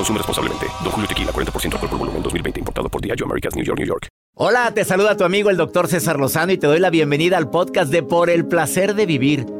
Consume 0.00 0.16
responsablemente. 0.16 0.66
Don 0.82 0.92
Julio 0.92 1.06
Tequila, 1.06 1.30
40% 1.30 1.74
alcohol 1.74 1.90
por 1.90 1.98
volumen, 1.98 2.22
2020. 2.22 2.60
Importado 2.60 2.88
por 2.88 3.02
Diageo 3.02 3.26
Americas, 3.26 3.54
New 3.54 3.64
York, 3.64 3.78
New 3.78 3.86
York. 3.86 4.08
Hola, 4.34 4.72
te 4.72 4.86
saluda 4.86 5.14
tu 5.14 5.24
amigo 5.24 5.50
el 5.50 5.58
doctor 5.58 5.88
César 5.88 6.18
Lozano 6.18 6.52
y 6.52 6.56
te 6.56 6.66
doy 6.66 6.80
la 6.80 6.88
bienvenida 6.88 7.36
al 7.36 7.50
podcast 7.50 7.92
de 7.92 8.02
Por 8.02 8.30
el 8.30 8.46
Placer 8.46 8.94
de 8.94 9.04
Vivir. 9.04 9.59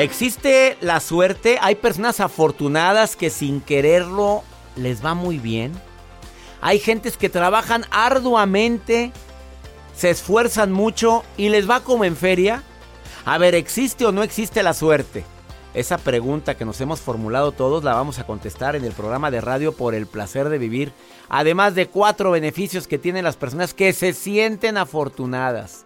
Existe 0.00 0.78
la 0.80 0.98
suerte, 0.98 1.58
hay 1.60 1.74
personas 1.74 2.20
afortunadas 2.20 3.16
que 3.16 3.28
sin 3.28 3.60
quererlo 3.60 4.42
les 4.74 5.04
va 5.04 5.12
muy 5.12 5.38
bien. 5.38 5.74
Hay 6.62 6.78
gentes 6.78 7.18
que 7.18 7.28
trabajan 7.28 7.84
arduamente, 7.90 9.12
se 9.94 10.08
esfuerzan 10.08 10.72
mucho 10.72 11.22
y 11.36 11.50
les 11.50 11.68
va 11.68 11.80
como 11.80 12.06
en 12.06 12.16
feria. 12.16 12.62
A 13.26 13.36
ver, 13.36 13.54
¿existe 13.54 14.06
o 14.06 14.12
no 14.12 14.22
existe 14.22 14.62
la 14.62 14.72
suerte? 14.72 15.22
Esa 15.74 15.98
pregunta 15.98 16.56
que 16.56 16.64
nos 16.64 16.80
hemos 16.80 17.00
formulado 17.00 17.52
todos 17.52 17.84
la 17.84 17.92
vamos 17.92 18.18
a 18.18 18.24
contestar 18.24 18.76
en 18.76 18.86
el 18.86 18.92
programa 18.92 19.30
de 19.30 19.42
radio 19.42 19.72
por 19.72 19.94
el 19.94 20.06
placer 20.06 20.48
de 20.48 20.56
vivir. 20.56 20.94
Además 21.28 21.74
de 21.74 21.88
cuatro 21.88 22.30
beneficios 22.30 22.86
que 22.86 22.96
tienen 22.96 23.24
las 23.24 23.36
personas 23.36 23.74
que 23.74 23.92
se 23.92 24.14
sienten 24.14 24.78
afortunadas. 24.78 25.84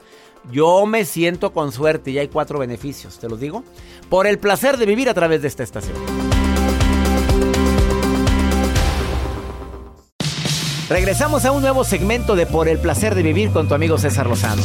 Yo 0.51 0.85
me 0.87 1.05
siento 1.05 1.53
con 1.53 1.73
suerte 1.73 2.11
y 2.11 2.19
hay 2.19 2.29
cuatro 2.29 2.59
beneficios, 2.59 3.19
¿te 3.19 3.29
los 3.29 3.41
digo? 3.41 3.65
Por 4.09 4.27
el 4.27 4.39
placer 4.39 4.77
de 4.77 4.87
vivir 4.87 5.09
a 5.09 5.15
través 5.15 5.43
de 5.43 5.49
esta 5.49 5.63
estación. 5.63 5.97
Regresamos 10.89 11.47
a 11.47 11.53
un 11.53 11.63
nuevo 11.63 11.83
segmento 11.83 12.37
de 12.37 12.45
Por 12.45 12.69
el 12.69 12.79
placer 12.79 13.15
de 13.15 13.23
vivir 13.23 13.51
con 13.51 13.69
tu 13.69 13.75
amigo 13.75 13.97
César 13.97 14.27
Lozano. 14.27 14.63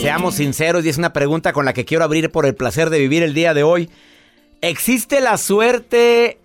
Seamos 0.00 0.36
sinceros 0.36 0.84
y 0.84 0.88
es 0.88 0.96
una 0.96 1.12
pregunta 1.12 1.52
con 1.52 1.64
la 1.64 1.72
que 1.72 1.84
quiero 1.84 2.04
abrir 2.04 2.30
por 2.30 2.46
el 2.46 2.54
placer 2.54 2.88
de 2.88 3.00
vivir 3.00 3.24
el 3.24 3.34
día 3.34 3.52
de 3.52 3.64
hoy. 3.64 3.90
¿Existe 4.60 5.20
la 5.20 5.36
suerte 5.36 6.38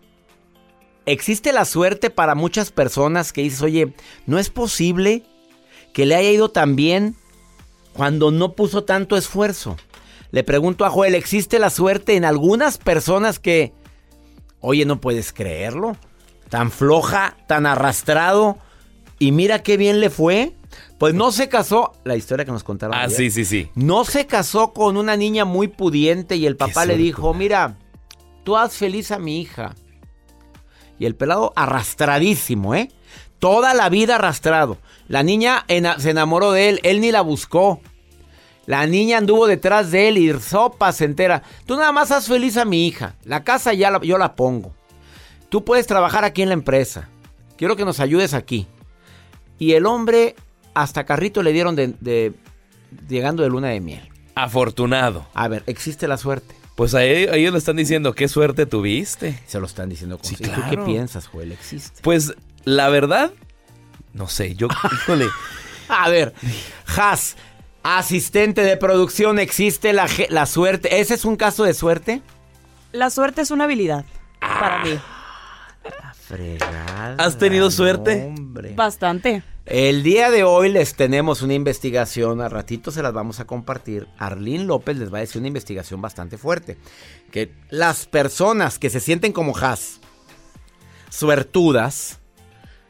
existe 1.11 1.53
la 1.53 1.65
suerte 1.65 2.09
para 2.09 2.35
muchas 2.35 2.71
personas 2.71 3.33
que 3.33 3.41
dices, 3.41 3.61
oye, 3.61 3.93
no 4.25 4.39
es 4.39 4.49
posible 4.49 5.23
que 5.93 6.05
le 6.05 6.15
haya 6.15 6.31
ido 6.31 6.49
tan 6.49 6.75
bien 6.75 7.15
cuando 7.93 8.31
no 8.31 8.53
puso 8.53 8.83
tanto 8.83 9.17
esfuerzo. 9.17 9.77
Le 10.31 10.43
pregunto 10.43 10.85
a 10.85 10.89
Joel, 10.89 11.15
¿existe 11.15 11.59
la 11.59 11.69
suerte 11.69 12.15
en 12.15 12.23
algunas 12.23 12.77
personas 12.77 13.39
que, 13.39 13.73
oye, 14.61 14.85
no 14.85 15.01
puedes 15.01 15.33
creerlo? 15.33 15.97
Tan 16.49 16.71
floja, 16.71 17.35
tan 17.47 17.65
arrastrado, 17.65 18.57
y 19.19 19.31
mira 19.31 19.61
qué 19.61 19.77
bien 19.77 19.99
le 19.99 20.09
fue. 20.09 20.53
Pues 20.97 21.13
no 21.13 21.31
se 21.31 21.49
casó, 21.49 21.93
la 22.05 22.15
historia 22.15 22.45
que 22.45 22.51
nos 22.51 22.63
contaron. 22.63 22.95
Ah, 22.95 23.09
sí, 23.09 23.29
sí, 23.29 23.43
sí. 23.43 23.69
No 23.75 24.05
se 24.05 24.25
casó 24.25 24.71
con 24.71 24.95
una 24.95 25.17
niña 25.17 25.43
muy 25.43 25.67
pudiente 25.67 26.37
y 26.37 26.45
el 26.45 26.55
papá 26.55 26.85
le 26.85 26.95
dijo, 26.95 27.33
mira, 27.33 27.77
tú 28.43 28.55
haz 28.55 28.73
feliz 28.75 29.11
a 29.11 29.19
mi 29.19 29.41
hija. 29.41 29.75
Y 31.01 31.07
el 31.07 31.15
pelado 31.15 31.51
arrastradísimo, 31.55 32.75
¿eh? 32.75 32.91
Toda 33.39 33.73
la 33.73 33.89
vida 33.89 34.17
arrastrado. 34.17 34.77
La 35.07 35.23
niña 35.23 35.65
se 35.97 36.11
enamoró 36.11 36.51
de 36.51 36.69
él, 36.69 36.79
él 36.83 37.01
ni 37.01 37.11
la 37.11 37.21
buscó. 37.21 37.81
La 38.67 38.85
niña 38.85 39.17
anduvo 39.17 39.47
detrás 39.47 39.89
de 39.89 40.09
él 40.09 40.19
y 40.19 40.31
sopa 40.39 40.91
se 40.91 41.05
entera. 41.05 41.41
Tú 41.65 41.75
nada 41.75 41.91
más 41.91 42.11
haz 42.11 42.27
feliz 42.27 42.55
a 42.55 42.65
mi 42.65 42.85
hija. 42.85 43.15
La 43.23 43.43
casa 43.43 43.73
ya 43.73 43.99
yo 44.03 44.19
la 44.19 44.35
pongo. 44.35 44.75
Tú 45.49 45.65
puedes 45.65 45.87
trabajar 45.87 46.23
aquí 46.23 46.43
en 46.43 46.49
la 46.49 46.53
empresa. 46.53 47.09
Quiero 47.57 47.75
que 47.75 47.83
nos 47.83 47.99
ayudes 47.99 48.35
aquí. 48.35 48.67
Y 49.57 49.73
el 49.73 49.87
hombre, 49.87 50.35
hasta 50.75 51.07
carrito 51.07 51.41
le 51.41 51.51
dieron 51.51 51.75
de 51.75 52.35
llegando 53.09 53.41
de 53.41 53.49
luna 53.49 53.69
de 53.69 53.79
miel. 53.79 54.07
Afortunado. 54.35 55.25
A 55.33 55.47
ver, 55.47 55.63
existe 55.65 56.07
la 56.07 56.17
suerte. 56.17 56.60
Pues 56.81 56.95
ahí, 56.95 57.27
ellos 57.31 57.53
le 57.53 57.59
están 57.59 57.75
diciendo, 57.75 58.15
qué 58.15 58.27
suerte 58.27 58.65
tuviste. 58.65 59.39
Se 59.45 59.59
lo 59.59 59.67
están 59.67 59.87
diciendo 59.87 60.17
con 60.17 60.25
sí, 60.25 60.35
¿Y 60.39 60.47
tú 60.47 60.61
qué 60.67 60.79
piensas, 60.79 61.27
Joel? 61.27 61.51
¿Existe? 61.51 62.01
Pues 62.01 62.33
la 62.63 62.89
verdad, 62.89 63.31
no 64.13 64.27
sé, 64.27 64.55
yo, 64.55 64.67
híjole. 64.91 65.27
A 65.89 66.09
ver, 66.09 66.33
Has, 66.97 67.37
asistente 67.83 68.63
de 68.63 68.77
producción, 68.77 69.37
¿existe 69.37 69.93
la, 69.93 70.07
la 70.29 70.47
suerte? 70.47 70.99
¿Ese 70.99 71.13
es 71.13 71.23
un 71.23 71.35
caso 71.35 71.65
de 71.65 71.75
suerte? 71.75 72.23
La 72.93 73.11
suerte 73.11 73.41
es 73.41 73.51
una 73.51 73.65
habilidad 73.65 74.03
para 74.39 74.83
mí. 74.83 74.99
La 75.83 76.15
fregada. 76.15 77.23
¿Has 77.23 77.37
tenido 77.37 77.69
suerte? 77.69 78.23
Hombre. 78.25 78.73
Bastante. 78.73 79.43
El 79.65 80.01
día 80.01 80.31
de 80.31 80.43
hoy 80.43 80.71
les 80.71 80.95
tenemos 80.95 81.43
una 81.43 81.53
investigación, 81.53 82.41
a 82.41 82.49
ratito 82.49 82.89
se 82.89 83.03
las 83.03 83.13
vamos 83.13 83.39
a 83.39 83.45
compartir. 83.45 84.07
Arlín 84.17 84.65
López 84.65 84.97
les 84.97 85.13
va 85.13 85.19
a 85.19 85.21
decir 85.21 85.39
una 85.39 85.49
investigación 85.49 86.01
bastante 86.01 86.39
fuerte. 86.39 86.77
Que 87.31 87.53
las 87.69 88.07
personas 88.07 88.79
que 88.79 88.89
se 88.89 88.99
sienten 88.99 89.33
como 89.33 89.55
Has, 89.55 89.99
suertudas, 91.09 92.19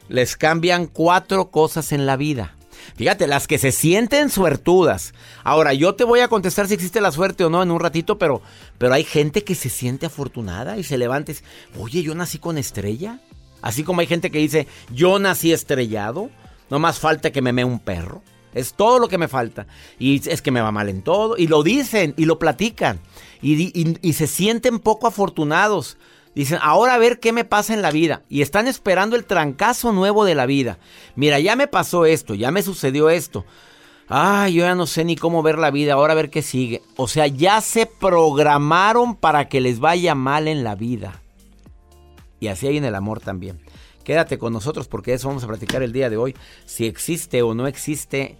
les 0.08 0.36
cambian 0.36 0.86
cuatro 0.86 1.50
cosas 1.50 1.92
en 1.92 2.06
la 2.06 2.16
vida. 2.16 2.56
Fíjate, 2.96 3.26
las 3.26 3.46
que 3.46 3.58
se 3.58 3.70
sienten 3.70 4.30
suertudas. 4.30 5.12
Ahora, 5.44 5.74
yo 5.74 5.94
te 5.94 6.04
voy 6.04 6.20
a 6.20 6.28
contestar 6.28 6.68
si 6.68 6.74
existe 6.74 7.02
la 7.02 7.12
suerte 7.12 7.44
o 7.44 7.50
no 7.50 7.62
en 7.62 7.70
un 7.70 7.80
ratito, 7.80 8.16
pero, 8.16 8.40
pero 8.78 8.94
hay 8.94 9.04
gente 9.04 9.44
que 9.44 9.54
se 9.54 9.68
siente 9.68 10.06
afortunada 10.06 10.78
y 10.78 10.84
se 10.84 10.98
levanta 10.98 11.32
y 11.32 11.34
dice, 11.34 11.46
oye, 11.78 12.02
yo 12.02 12.14
nací 12.14 12.38
con 12.38 12.56
estrella. 12.56 13.20
Así 13.60 13.84
como 13.84 14.00
hay 14.00 14.06
gente 14.06 14.30
que 14.30 14.38
dice, 14.38 14.66
yo 14.90 15.18
nací 15.18 15.52
estrellado. 15.52 16.30
No 16.72 16.78
más 16.78 16.98
falta 16.98 17.30
que 17.30 17.42
me 17.42 17.52
mee 17.52 17.66
un 17.66 17.80
perro. 17.80 18.22
Es 18.54 18.72
todo 18.72 18.98
lo 18.98 19.06
que 19.06 19.18
me 19.18 19.28
falta. 19.28 19.66
Y 19.98 20.26
es 20.26 20.40
que 20.40 20.50
me 20.50 20.62
va 20.62 20.72
mal 20.72 20.88
en 20.88 21.02
todo. 21.02 21.36
Y 21.36 21.46
lo 21.46 21.62
dicen 21.62 22.14
y 22.16 22.24
lo 22.24 22.38
platican. 22.38 22.98
Y, 23.42 24.14
se 24.14 24.26
sienten 24.26 24.78
poco 24.78 25.06
afortunados. 25.06 25.98
Dicen, 26.34 26.58
ahora 26.62 26.94
a 26.94 26.98
ver 26.98 27.20
qué 27.20 27.30
me 27.34 27.44
pasa 27.44 27.74
en 27.74 27.82
la 27.82 27.90
vida. 27.90 28.22
Y 28.30 28.40
están 28.40 28.68
esperando 28.68 29.16
el 29.16 29.26
trancazo 29.26 29.92
nuevo 29.92 30.24
de 30.24 30.34
la 30.34 30.46
vida. 30.46 30.78
Mira, 31.14 31.38
ya 31.40 31.56
me 31.56 31.68
pasó 31.68 32.06
esto, 32.06 32.32
ya 32.32 32.50
me 32.50 32.62
sucedió 32.62 33.10
esto. 33.10 33.44
Ay, 34.08 34.54
yo 34.54 34.64
ya 34.64 34.74
no 34.74 34.86
sé 34.86 35.04
ni 35.04 35.14
cómo 35.14 35.42
ver 35.42 35.58
la 35.58 35.70
vida, 35.70 35.92
ahora 35.92 36.14
a 36.14 36.16
ver 36.16 36.30
qué 36.30 36.40
sigue. 36.40 36.80
O 36.96 37.06
sea, 37.06 37.26
ya 37.26 37.60
se 37.60 37.84
programaron 37.84 39.14
para 39.14 39.50
que 39.50 39.60
les 39.60 39.78
vaya 39.78 40.14
mal 40.14 40.48
en 40.48 40.64
la 40.64 40.74
vida. 40.74 41.20
Y 42.40 42.46
así 42.46 42.66
hay 42.66 42.78
en 42.78 42.86
el 42.86 42.94
amor 42.94 43.20
también. 43.20 43.60
Quédate 44.04 44.38
con 44.38 44.52
nosotros 44.52 44.88
porque 44.88 45.14
eso 45.14 45.28
vamos 45.28 45.44
a 45.44 45.48
platicar 45.48 45.82
el 45.82 45.92
día 45.92 46.10
de 46.10 46.16
hoy. 46.16 46.34
Si 46.66 46.86
existe 46.86 47.42
o 47.42 47.54
no 47.54 47.66
existe 47.66 48.36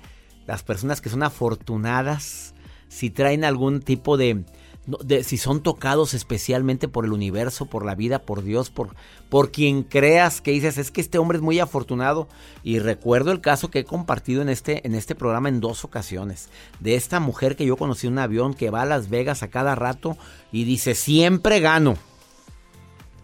las 0.46 0.62
personas 0.62 1.00
que 1.00 1.10
son 1.10 1.22
afortunadas, 1.22 2.54
si 2.88 3.10
traen 3.10 3.44
algún 3.44 3.80
tipo 3.80 4.16
de, 4.16 4.44
de 4.86 5.24
si 5.24 5.38
son 5.38 5.62
tocados 5.62 6.14
especialmente 6.14 6.88
por 6.88 7.04
el 7.04 7.12
universo, 7.12 7.66
por 7.66 7.86
la 7.86 7.94
vida, 7.94 8.20
por 8.20 8.42
Dios, 8.42 8.70
por, 8.70 8.94
por 9.28 9.50
quien 9.50 9.82
creas 9.82 10.40
que 10.40 10.50
dices, 10.50 10.76
es 10.78 10.90
que 10.90 11.00
este 11.00 11.18
hombre 11.18 11.38
es 11.38 11.42
muy 11.42 11.60
afortunado. 11.60 12.28
Y 12.62 12.80
recuerdo 12.80 13.32
el 13.32 13.40
caso 13.40 13.70
que 13.70 13.80
he 13.80 13.84
compartido 13.84 14.42
en 14.42 14.48
este, 14.48 14.86
en 14.86 14.94
este 14.94 15.14
programa 15.14 15.48
en 15.48 15.60
dos 15.60 15.84
ocasiones, 15.84 16.48
de 16.80 16.96
esta 16.96 17.20
mujer 17.20 17.56
que 17.56 17.66
yo 17.66 17.76
conocí 17.76 18.06
en 18.06 18.14
un 18.14 18.18
avión 18.18 18.54
que 18.54 18.70
va 18.70 18.82
a 18.82 18.86
Las 18.86 19.08
Vegas 19.08 19.42
a 19.42 19.48
cada 19.48 19.74
rato 19.74 20.16
y 20.50 20.64
dice, 20.64 20.94
siempre 20.94 21.60
gano. 21.60 21.96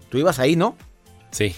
Tú 0.08 0.18
ibas 0.18 0.38
ahí, 0.38 0.56
¿no? 0.56 0.76
Sí. 1.30 1.54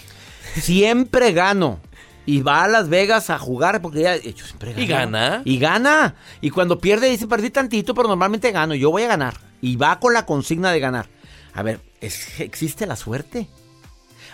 Siempre 0.59 1.31
gano. 1.33 1.79
Y 2.25 2.41
va 2.41 2.63
a 2.63 2.67
Las 2.67 2.87
Vegas 2.87 3.29
a 3.29 3.39
jugar 3.39 3.81
porque 3.81 3.99
ella 4.01 4.17
yo 4.17 4.45
siempre 4.45 4.71
gano. 4.73 4.83
¿Y 4.83 4.87
gana? 4.87 5.41
Y 5.45 5.57
gana. 5.59 6.15
Y 6.39 6.49
cuando 6.51 6.79
pierde 6.79 7.09
dice, 7.09 7.27
perdí 7.27 7.49
tantito, 7.49 7.93
pero 7.95 8.07
normalmente 8.07 8.51
gano. 8.51 8.75
Yo 8.75 8.91
voy 8.91 9.03
a 9.03 9.07
ganar. 9.07 9.35
Y 9.61 9.75
va 9.75 9.99
con 9.99 10.13
la 10.13 10.25
consigna 10.25 10.71
de 10.71 10.79
ganar. 10.79 11.09
A 11.53 11.63
ver, 11.63 11.81
¿es- 11.99 12.39
¿existe 12.39 12.85
la 12.85 12.95
suerte? 12.95 13.47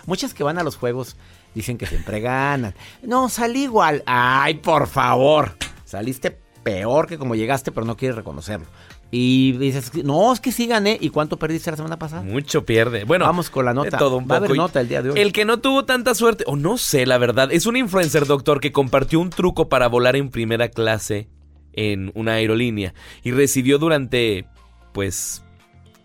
Muchas 0.06 0.34
que 0.34 0.44
van 0.44 0.58
a 0.58 0.62
los 0.62 0.76
juegos 0.76 1.16
dicen 1.54 1.78
que 1.78 1.86
siempre 1.86 2.20
ganan. 2.20 2.74
No, 3.02 3.28
salí 3.28 3.64
igual. 3.64 4.02
Ay, 4.06 4.54
por 4.54 4.86
favor. 4.86 5.56
Saliste 5.84 6.38
peor 6.62 7.06
que 7.06 7.18
como 7.18 7.34
llegaste, 7.34 7.72
pero 7.72 7.86
no 7.86 7.96
quieres 7.96 8.16
reconocerlo. 8.16 8.66
Y 9.10 9.52
dices, 9.52 9.92
no, 10.04 10.32
es 10.32 10.40
que 10.40 10.52
sí 10.52 10.66
gané. 10.66 10.98
¿Y 11.00 11.08
cuánto 11.08 11.38
perdiste 11.38 11.70
la 11.70 11.76
semana 11.78 11.98
pasada? 11.98 12.22
Mucho 12.22 12.66
pierde. 12.66 13.04
Bueno, 13.04 13.24
Vamos 13.24 13.48
con 13.48 13.64
la 13.64 13.70
de 13.72 13.76
nota. 13.76 13.96
todo 13.96 14.18
un 14.18 14.28
Va 14.30 14.34
a 14.34 14.36
haber 14.38 14.48
poco. 14.48 14.54
Y 14.56 14.58
nota 14.58 14.80
el 14.82 14.88
día 14.88 15.00
de 15.02 15.10
hoy. 15.10 15.18
El 15.18 15.32
que 15.32 15.44
no 15.46 15.60
tuvo 15.60 15.84
tanta 15.86 16.14
suerte, 16.14 16.44
o 16.46 16.56
no 16.56 16.76
sé, 16.76 17.06
la 17.06 17.16
verdad, 17.16 17.50
es 17.50 17.64
un 17.66 17.76
influencer 17.76 18.26
doctor 18.26 18.60
que 18.60 18.70
compartió 18.70 19.18
un 19.20 19.30
truco 19.30 19.68
para 19.70 19.88
volar 19.88 20.14
en 20.16 20.28
primera 20.30 20.68
clase 20.68 21.28
en 21.72 22.12
una 22.14 22.32
aerolínea 22.34 22.92
y 23.22 23.30
recibió 23.30 23.78
durante, 23.78 24.46
pues, 24.92 25.42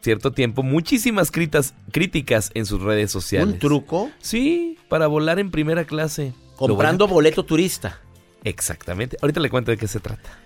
cierto 0.02 0.32
tiempo 0.32 0.64
muchísimas 0.64 1.30
critas- 1.32 1.74
críticas 1.92 2.52
en 2.54 2.66
sus 2.66 2.82
redes 2.82 3.12
sociales. 3.12 3.54
¿Un 3.54 3.60
truco? 3.60 4.12
Sí, 4.20 4.78
para 4.88 5.08
volar 5.08 5.40
en 5.40 5.52
primera 5.52 5.84
clase. 5.84 6.34
Comprando 6.56 7.08
boleto 7.08 7.44
turista. 7.44 8.00
Exactamente. 8.46 9.18
Ahorita 9.22 9.40
le 9.40 9.50
cuento 9.50 9.72
de 9.72 9.78
qué 9.78 9.88
se 9.88 10.00
trata. 10.00 10.40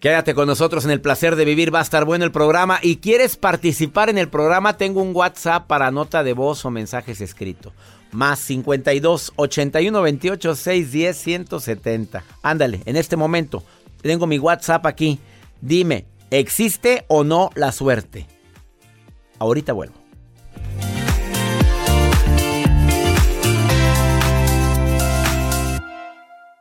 Quédate 0.00 0.32
con 0.32 0.46
nosotros 0.46 0.84
en 0.84 0.92
el 0.92 1.00
placer 1.00 1.34
de 1.34 1.44
vivir, 1.44 1.74
va 1.74 1.80
a 1.80 1.82
estar 1.82 2.04
bueno 2.04 2.24
el 2.24 2.30
programa. 2.30 2.78
Y 2.82 2.96
quieres 2.98 3.36
participar 3.36 4.08
en 4.08 4.16
el 4.18 4.28
programa, 4.28 4.76
tengo 4.76 5.02
un 5.02 5.14
WhatsApp 5.14 5.66
para 5.66 5.90
nota 5.90 6.22
de 6.22 6.34
voz 6.34 6.64
o 6.64 6.70
mensajes 6.70 7.20
escritos. 7.20 7.72
Más 8.12 8.38
52 8.38 9.32
81 9.34 10.00
28 10.00 10.54
610 10.54 11.16
170. 11.16 12.24
Ándale, 12.42 12.80
en 12.84 12.96
este 12.96 13.16
momento 13.16 13.64
tengo 14.00 14.28
mi 14.28 14.38
WhatsApp 14.38 14.86
aquí. 14.86 15.18
Dime, 15.60 16.06
¿existe 16.30 17.04
o 17.08 17.24
no 17.24 17.50
la 17.56 17.72
suerte? 17.72 18.28
Ahorita 19.40 19.72
vuelvo. 19.72 20.07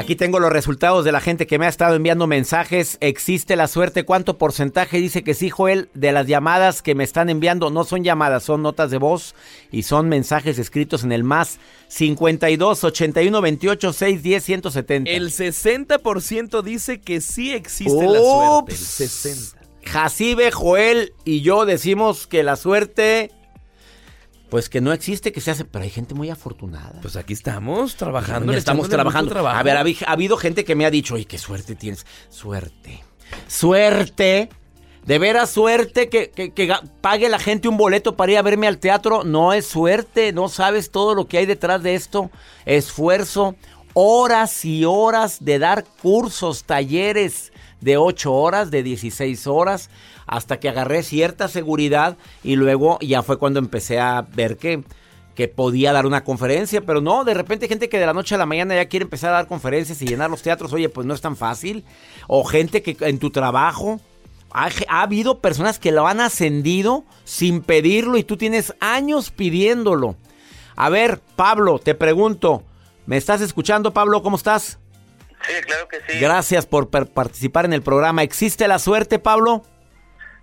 Aquí 0.00 0.16
tengo 0.16 0.40
los 0.40 0.50
resultados 0.50 1.04
de 1.04 1.12
la 1.12 1.20
gente 1.20 1.46
que 1.46 1.58
me 1.58 1.66
ha 1.66 1.68
estado 1.68 1.94
enviando 1.94 2.26
mensajes. 2.26 2.96
¿Existe 3.02 3.54
la 3.54 3.68
suerte? 3.68 4.04
¿Cuánto 4.04 4.38
porcentaje 4.38 4.96
dice 4.96 5.22
que 5.22 5.34
sí, 5.34 5.50
Joel? 5.50 5.90
De 5.92 6.10
las 6.10 6.26
llamadas 6.26 6.80
que 6.80 6.94
me 6.94 7.04
están 7.04 7.28
enviando, 7.28 7.68
no 7.68 7.84
son 7.84 8.02
llamadas, 8.02 8.42
son 8.42 8.62
notas 8.62 8.90
de 8.90 8.96
voz 8.96 9.34
y 9.70 9.82
son 9.82 10.08
mensajes 10.08 10.58
escritos 10.58 11.04
en 11.04 11.12
el 11.12 11.22
más 11.22 11.58
52 11.88 12.82
81 12.82 13.40
28 13.42 13.92
6 13.92 14.22
10 14.22 14.42
170. 14.42 15.10
El 15.10 15.30
60% 15.30 16.62
dice 16.62 17.02
que 17.02 17.20
sí 17.20 17.52
existe 17.52 18.02
la 18.06 18.20
suerte. 18.20 18.72
El 18.72 18.78
Ups. 18.78 18.78
60. 18.78 19.60
Jacibe, 19.84 20.50
Joel 20.50 21.12
y 21.26 21.42
yo 21.42 21.66
decimos 21.66 22.26
que 22.26 22.42
la 22.42 22.56
suerte, 22.56 23.30
pues 24.50 24.68
que 24.68 24.80
no 24.80 24.92
existe, 24.92 25.32
que 25.32 25.40
se 25.40 25.50
hace, 25.52 25.64
pero 25.64 25.84
hay 25.84 25.90
gente 25.90 26.14
muy 26.14 26.28
afortunada. 26.30 27.00
Pues 27.00 27.16
aquí 27.16 27.32
estamos 27.32 27.96
trabajando. 27.96 28.40
Bueno, 28.40 28.52
le 28.52 28.58
estamos 28.58 28.88
trabajando. 28.88 29.48
A 29.48 29.62
ver, 29.62 29.76
ha, 29.76 29.80
habi- 29.84 30.02
ha 30.06 30.12
habido 30.12 30.36
gente 30.36 30.64
que 30.64 30.74
me 30.74 30.84
ha 30.84 30.90
dicho, 30.90 31.14
oye, 31.14 31.24
qué 31.24 31.38
suerte 31.38 31.74
tienes. 31.76 32.04
Suerte. 32.28 33.02
Suerte. 33.46 34.48
De 35.06 35.18
veras 35.18 35.50
suerte 35.50 36.08
que, 36.10 36.30
que- 36.30 36.52
que 36.52 36.72
pague 37.00 37.28
la 37.28 37.38
gente 37.38 37.68
un 37.68 37.76
boleto 37.78 38.16
para 38.16 38.32
ir 38.32 38.38
a 38.38 38.42
verme 38.42 38.66
al 38.66 38.78
teatro. 38.78 39.24
No 39.24 39.52
es 39.52 39.66
suerte. 39.66 40.32
No 40.32 40.48
sabes 40.48 40.90
todo 40.90 41.14
lo 41.14 41.26
que 41.26 41.38
hay 41.38 41.46
detrás 41.46 41.82
de 41.82 41.94
esto. 41.94 42.30
Esfuerzo. 42.66 43.54
Horas 43.92 44.64
y 44.64 44.84
horas 44.84 45.38
de 45.44 45.58
dar 45.58 45.84
cursos, 46.00 46.62
talleres 46.64 47.49
de 47.80 47.96
8 47.96 48.32
horas, 48.32 48.70
de 48.70 48.82
16 48.82 49.46
horas, 49.46 49.90
hasta 50.26 50.60
que 50.60 50.68
agarré 50.68 51.02
cierta 51.02 51.48
seguridad 51.48 52.16
y 52.42 52.56
luego 52.56 52.98
ya 53.00 53.22
fue 53.22 53.38
cuando 53.38 53.58
empecé 53.58 53.98
a 53.98 54.22
ver 54.22 54.56
que, 54.56 54.84
que 55.34 55.48
podía 55.48 55.92
dar 55.92 56.06
una 56.06 56.24
conferencia, 56.24 56.82
pero 56.82 57.00
no, 57.00 57.24
de 57.24 57.34
repente 57.34 57.68
gente 57.68 57.88
que 57.88 57.98
de 57.98 58.06
la 58.06 58.12
noche 58.12 58.34
a 58.34 58.38
la 58.38 58.46
mañana 58.46 58.74
ya 58.74 58.86
quiere 58.86 59.04
empezar 59.04 59.30
a 59.30 59.36
dar 59.36 59.46
conferencias 59.46 60.00
y 60.02 60.06
llenar 60.06 60.30
los 60.30 60.42
teatros, 60.42 60.72
oye, 60.72 60.88
pues 60.88 61.06
no 61.06 61.14
es 61.14 61.20
tan 61.20 61.36
fácil, 61.36 61.84
o 62.28 62.44
gente 62.44 62.82
que 62.82 62.96
en 63.00 63.18
tu 63.18 63.30
trabajo, 63.30 64.00
ha, 64.52 64.68
ha 64.88 65.02
habido 65.02 65.38
personas 65.38 65.78
que 65.78 65.92
lo 65.92 66.06
han 66.06 66.20
ascendido 66.20 67.04
sin 67.24 67.62
pedirlo 67.62 68.18
y 68.18 68.24
tú 68.24 68.36
tienes 68.36 68.74
años 68.80 69.30
pidiéndolo. 69.30 70.16
A 70.76 70.88
ver, 70.88 71.20
Pablo, 71.36 71.78
te 71.78 71.94
pregunto, 71.94 72.62
¿me 73.06 73.16
estás 73.16 73.40
escuchando, 73.40 73.92
Pablo? 73.92 74.22
¿Cómo 74.22 74.36
estás? 74.36 74.78
Sí, 75.46 75.52
claro 75.62 75.88
que 75.88 75.98
sí. 76.08 76.18
Gracias 76.18 76.66
por 76.66 76.90
participar 76.90 77.64
en 77.64 77.72
el 77.72 77.82
programa. 77.82 78.22
¿Existe 78.22 78.68
la 78.68 78.78
suerte, 78.78 79.18
Pablo? 79.18 79.62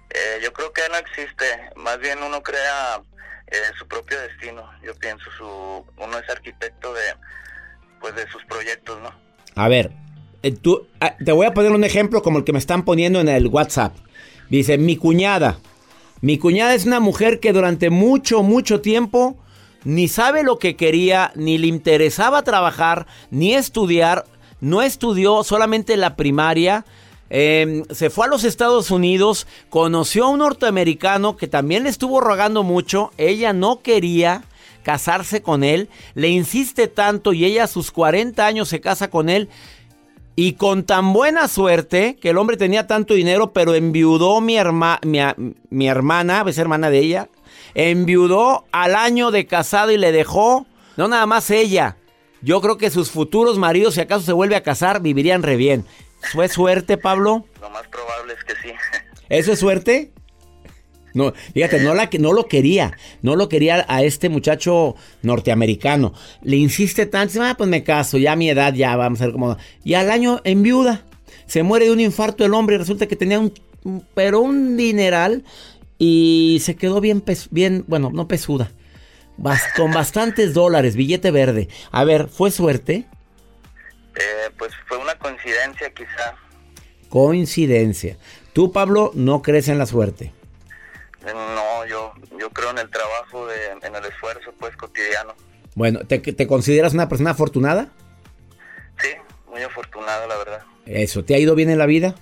Eh, 0.10 0.40
yo 0.44 0.52
creo 0.54 0.72
que 0.74 0.82
no 0.90 0.98
existe. 0.98 1.46
Más 1.76 2.00
bien 2.00 2.22
uno 2.24 2.42
crea 2.42 3.02
eh, 3.48 3.56
su 3.78 3.88
propio 3.88 4.20
destino. 4.20 4.70
Yo 4.84 4.96
pienso 4.96 5.26
su 5.38 5.46
uno 5.46 6.18
es 6.18 6.30
arquitecto 6.30 6.94
de 6.94 7.04
pues 8.00 8.16
de 8.16 8.28
sus 8.30 8.44
proyectos, 8.46 9.00
¿no? 9.02 9.12
A 9.56 9.68
ver, 9.68 9.92
eh, 10.44 10.52
tú, 10.52 10.88
ah, 11.00 11.16
te 11.24 11.32
voy 11.32 11.48
a 11.48 11.54
poner 11.54 11.72
un 11.72 11.84
ejemplo 11.84 12.22
como 12.22 12.40
el 12.40 12.44
que 12.44 12.54
me 12.54 12.60
están 12.60 12.84
poniendo 12.84 13.20
en 13.20 13.28
el 13.28 13.48
WhatsApp. 13.48 13.96
Dice, 14.50 14.78
mi 14.78 14.98
cuñada. 14.98 15.60
Mi 16.22 16.38
cuñada 16.38 16.74
es 16.74 16.86
una 16.86 17.00
mujer 17.00 17.40
que 17.40 17.54
durante 17.54 17.90
mucho, 17.90 18.44
mucho 18.44 18.82
tiempo 18.82 19.38
ni 19.84 20.08
sabe 20.08 20.44
lo 20.44 20.60
que 20.60 20.76
quería, 20.76 21.32
ni 21.36 21.58
le 21.58 21.68
interesaba 21.68 22.44
trabajar, 22.44 23.08
ni 23.30 23.54
estudiar. 23.54 24.26
No 24.62 24.82
estudió 24.82 25.44
solamente 25.44 25.98
la 25.98 26.16
primaria. 26.16 26.86
Eh, 27.30 27.84
se 27.92 28.10
fue 28.10 28.26
a 28.26 28.30
los 28.30 28.44
Estados 28.44 28.90
Unidos, 28.90 29.48
conoció 29.70 30.26
a 30.26 30.30
un 30.30 30.40
norteamericano 30.40 31.36
que 31.36 31.48
también 31.48 31.84
le 31.84 31.90
estuvo 31.90 32.22
rogando 32.22 32.64
mucho. 32.64 33.12
Ella 33.18 33.54
no 33.54 33.82
quería 33.82 34.44
casarse 34.84 35.42
con 35.42 35.66
él, 35.66 35.90
le 36.16 36.30
insiste 36.30 36.88
tanto 36.88 37.34
y 37.34 37.44
ella 37.44 37.66
a 37.66 37.68
sus 37.68 37.92
40 37.92 38.46
años 38.46 38.70
se 38.70 38.80
casa 38.80 39.10
con 39.10 39.28
él. 39.30 39.50
Y 40.40 40.54
con 40.54 40.84
tan 40.84 41.14
buena 41.14 41.48
suerte 41.48 42.16
que 42.22 42.30
el 42.30 42.38
hombre 42.38 42.58
tenía 42.58 42.86
tanto 42.88 43.16
dinero, 43.16 43.52
pero 43.54 43.74
enviudó 43.74 44.40
mi, 44.40 44.56
herma- 44.56 45.00
mi, 45.04 45.20
mi 45.72 45.88
hermana, 45.88 46.44
es 46.48 46.58
hermana 46.60 46.90
de 46.92 47.00
ella, 47.00 47.30
enviudó 47.74 48.66
al 48.72 48.96
año 48.96 49.32
de 49.32 49.46
casado 49.48 49.92
y 49.92 49.98
le 49.98 50.12
dejó, 50.12 50.66
no 50.96 51.08
nada 51.08 51.26
más 51.26 51.50
ella. 51.50 51.98
Yo 52.42 52.62
creo 52.62 52.78
que 52.78 52.90
sus 52.90 53.12
futuros 53.12 53.58
maridos, 53.58 53.96
si 53.96 54.02
acaso 54.02 54.26
se 54.26 54.34
vuelve 54.34 54.56
a 54.56 54.64
casar, 54.64 55.02
vivirían 55.02 55.44
re 55.44 55.56
bien. 55.56 55.86
¿Fue 56.32 56.48
suerte, 56.48 56.98
Pablo? 56.98 57.46
Lo 57.62 57.70
más 57.70 57.88
probable 57.88 58.34
es 58.34 58.44
que 58.44 58.54
sí. 58.62 58.74
¿Eso 59.30 59.54
es 59.54 59.60
suerte? 59.60 60.12
No, 61.14 61.34
fíjate, 61.54 61.80
no, 61.80 61.96
la, 61.96 62.10
no 62.20 62.32
lo 62.32 62.48
quería, 62.48 62.96
no 63.24 63.36
lo 63.36 63.50
quería 63.50 63.86
a 63.88 64.04
este 64.04 64.30
muchacho 64.30 64.96
norteamericano. 65.24 66.14
Le 66.44 66.58
insiste 66.58 67.08
tanto, 67.08 67.42
ah, 67.42 67.56
pues 67.58 67.70
me 67.70 67.84
caso, 67.84 68.20
ya 68.20 68.34
a 68.34 68.36
mi 68.36 68.50
edad 68.50 68.74
ya 68.74 68.96
vamos 68.96 69.20
a 69.22 69.26
ver 69.26 69.34
cómo... 69.34 69.58
Y 69.84 69.96
al 69.96 70.12
año 70.12 70.42
en 70.44 70.62
viuda, 70.62 71.06
se 71.48 71.64
muere 71.64 71.86
de 71.86 71.92
un 71.92 72.02
infarto 72.02 72.46
el 72.46 72.54
hombre 72.54 72.76
y 72.76 72.78
resulta 72.78 73.08
que 73.08 73.16
tenía 73.16 73.40
un, 73.40 73.52
pero 74.14 74.42
un 74.42 74.78
dineral 74.78 75.44
y 75.98 76.60
se 76.62 76.76
quedó 76.76 77.02
bien, 77.02 77.24
bien 77.50 77.84
bueno, 77.88 78.12
no 78.14 78.28
pesuda, 78.28 78.72
con 79.76 79.92
bastantes 79.92 80.54
dólares, 80.54 80.96
billete 80.96 81.32
verde. 81.32 81.70
A 81.92 82.04
ver, 82.04 82.28
¿fue 82.28 82.52
suerte? 82.52 83.06
Eh, 84.16 84.50
pues 84.58 84.74
fue 84.88 84.98
una 84.98 85.16
coincidencia 85.16 85.94
quizá. 85.94 86.36
Coincidencia. 87.10 88.18
Tú, 88.54 88.72
Pablo, 88.72 89.12
no 89.14 89.42
crees 89.42 89.68
en 89.68 89.78
la 89.78 89.86
suerte. 89.86 90.34
No, 91.24 91.86
yo, 91.86 92.14
yo 92.40 92.50
creo 92.52 92.72
en 92.72 92.78
el 92.78 92.90
trabajo, 92.90 93.48
en 93.52 93.96
el 93.96 94.06
esfuerzo 94.06 94.54
pues 94.60 94.76
cotidiano. 94.76 95.36
Bueno, 95.76 96.00
¿te, 96.08 96.20
¿te 96.20 96.48
consideras 96.48 96.94
una 96.94 97.08
persona 97.08 97.32
afortunada? 97.32 97.90
Sí, 99.00 99.10
muy 99.48 99.62
afortunada, 99.62 100.26
la 100.26 100.38
verdad. 100.38 100.64
Eso, 100.86 101.24
¿te 101.24 101.36
ha 101.36 101.38
ido 101.38 101.54
bien 101.54 101.70
en 101.70 101.78
la 101.78 101.86
vida? 101.86 102.16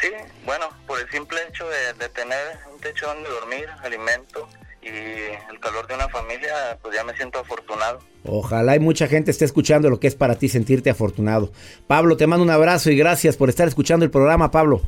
Sí, 0.00 0.08
bueno, 0.44 0.68
por 0.86 1.00
el 1.00 1.08
simple 1.10 1.38
hecho 1.48 1.64
de, 1.68 2.08
tener 2.10 2.58
un 2.72 2.80
techo 2.80 3.06
donde 3.06 3.28
dormir, 3.28 3.68
alimento 3.82 4.48
y 4.82 4.88
el 4.88 5.60
calor 5.60 5.86
de 5.86 5.94
una 5.94 6.08
familia, 6.08 6.78
pues 6.82 6.94
ya 6.94 7.04
me 7.04 7.14
siento 7.14 7.38
afortunado. 7.38 8.00
Ojalá 8.24 8.76
y 8.76 8.80
mucha 8.80 9.06
gente 9.06 9.30
esté 9.30 9.44
escuchando 9.44 9.88
lo 9.88 10.00
que 10.00 10.08
es 10.08 10.14
para 10.14 10.34
ti 10.34 10.48
sentirte 10.48 10.90
afortunado. 10.90 11.52
Pablo, 11.86 12.16
te 12.16 12.26
mando 12.26 12.44
un 12.44 12.50
abrazo 12.50 12.90
y 12.90 12.96
gracias 12.96 13.36
por 13.36 13.48
estar 13.48 13.68
escuchando 13.68 14.04
el 14.04 14.10
programa, 14.10 14.50
Pablo. 14.50 14.82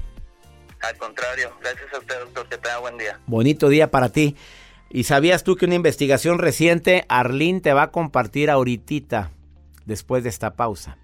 Al 0.80 0.96
contrario, 0.98 1.50
gracias 1.60 1.94
a 1.94 1.98
usted, 1.98 2.20
doctor, 2.20 2.48
que 2.48 2.58
tenga 2.58 2.78
buen 2.78 2.98
día. 2.98 3.20
Bonito 3.26 3.68
día 3.68 3.90
para 3.90 4.10
ti. 4.10 4.36
¿Y 4.90 5.04
sabías 5.04 5.42
tú 5.42 5.56
que 5.56 5.64
una 5.64 5.74
investigación 5.76 6.38
reciente, 6.38 7.04
Arlene 7.08 7.60
te 7.60 7.72
va 7.72 7.82
a 7.84 7.90
compartir 7.90 8.50
ahorita, 8.50 9.30
después 9.86 10.22
de 10.22 10.28
esta 10.28 10.54
pausa? 10.54 10.98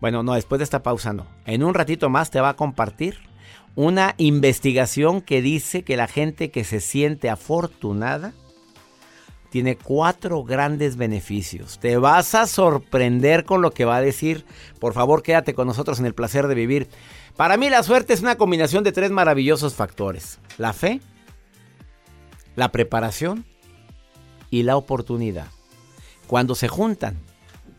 Bueno, 0.00 0.22
no, 0.22 0.34
después 0.34 0.58
de 0.58 0.64
esta 0.64 0.82
pausa 0.82 1.12
no. 1.12 1.26
En 1.44 1.64
un 1.64 1.74
ratito 1.74 2.10
más 2.10 2.30
te 2.30 2.40
va 2.40 2.50
a 2.50 2.56
compartir 2.56 3.27
una 3.78 4.16
investigación 4.18 5.20
que 5.20 5.40
dice 5.40 5.84
que 5.84 5.96
la 5.96 6.08
gente 6.08 6.50
que 6.50 6.64
se 6.64 6.80
siente 6.80 7.30
afortunada 7.30 8.32
tiene 9.50 9.76
cuatro 9.76 10.42
grandes 10.42 10.96
beneficios. 10.96 11.78
Te 11.78 11.96
vas 11.96 12.34
a 12.34 12.48
sorprender 12.48 13.44
con 13.44 13.62
lo 13.62 13.70
que 13.70 13.84
va 13.84 13.94
a 13.94 14.00
decir. 14.00 14.44
Por 14.80 14.94
favor, 14.94 15.22
quédate 15.22 15.54
con 15.54 15.68
nosotros 15.68 16.00
en 16.00 16.06
el 16.06 16.14
placer 16.14 16.48
de 16.48 16.56
vivir. 16.56 16.88
Para 17.36 17.56
mí 17.56 17.70
la 17.70 17.84
suerte 17.84 18.14
es 18.14 18.20
una 18.20 18.34
combinación 18.34 18.82
de 18.82 18.90
tres 18.90 19.12
maravillosos 19.12 19.76
factores. 19.76 20.40
La 20.58 20.72
fe, 20.72 21.00
la 22.56 22.72
preparación 22.72 23.44
y 24.50 24.64
la 24.64 24.76
oportunidad. 24.76 25.46
Cuando 26.26 26.56
se 26.56 26.66
juntan, 26.66 27.16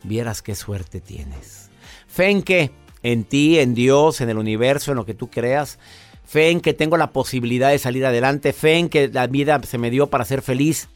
vieras 0.06 0.42
qué 0.42 0.56
suerte 0.56 1.02
tienes. 1.02 1.72
Fe 2.08 2.30
en 2.30 2.42
qué? 2.42 2.72
En 3.04 3.24
ti, 3.24 3.60
en 3.60 3.74
Dios, 3.74 4.22
en 4.22 4.30
el 4.30 4.38
universo, 4.38 4.92
en 4.92 4.98
lo 4.98 5.06
que 5.06 5.14
tú 5.14 5.30
creas. 5.30 5.80
Fe 6.26 6.50
en 6.50 6.62
que 6.62 6.74
tengo 6.74 6.98
la 6.98 7.12
posibilidad 7.12 7.70
de 7.70 7.80
salir 7.80 8.06
adelante. 8.06 8.54
Fe 8.54 8.78
en 8.78 8.90
que 8.90 9.08
la 9.08 9.28
vida 9.28 9.60
se 9.64 9.78
me 9.78 9.90
dio 9.90 10.08
para 10.08 10.26
ser 10.26 10.42
feliz. 10.42 10.90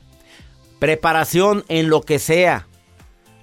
Preparación 0.80 1.64
en 1.70 1.90
lo 1.90 2.02
que 2.02 2.20
sea. 2.20 2.68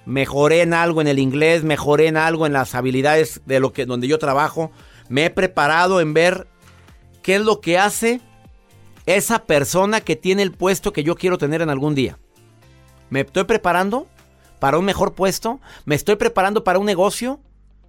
Mejoré 0.05 0.61
en 0.61 0.73
algo 0.73 1.01
en 1.01 1.07
el 1.07 1.19
inglés, 1.19 1.63
mejoré 1.63 2.07
en 2.07 2.17
algo 2.17 2.45
en 2.45 2.53
las 2.53 2.75
habilidades 2.75 3.41
de 3.45 3.59
lo 3.59 3.71
que 3.71 3.85
donde 3.85 4.07
yo 4.07 4.17
trabajo 4.17 4.71
me 5.11 5.25
he 5.25 5.29
preparado 5.29 5.99
en 5.99 6.13
ver 6.13 6.47
qué 7.21 7.35
es 7.35 7.41
lo 7.41 7.59
que 7.59 7.77
hace 7.77 8.21
esa 9.05 9.45
persona 9.45 9.99
que 9.99 10.15
tiene 10.15 10.41
el 10.41 10.53
puesto 10.53 10.93
que 10.93 11.03
yo 11.03 11.15
quiero 11.15 11.37
tener 11.37 11.61
en 11.61 11.69
algún 11.69 11.95
día. 11.95 12.17
¿Me 13.09 13.19
estoy 13.19 13.43
preparando 13.43 14.07
para 14.59 14.77
un 14.77 14.85
mejor 14.85 15.13
puesto? 15.13 15.59
¿Me 15.83 15.95
estoy 15.95 16.15
preparando 16.15 16.63
para 16.63 16.79
un 16.79 16.85
negocio? 16.85 17.41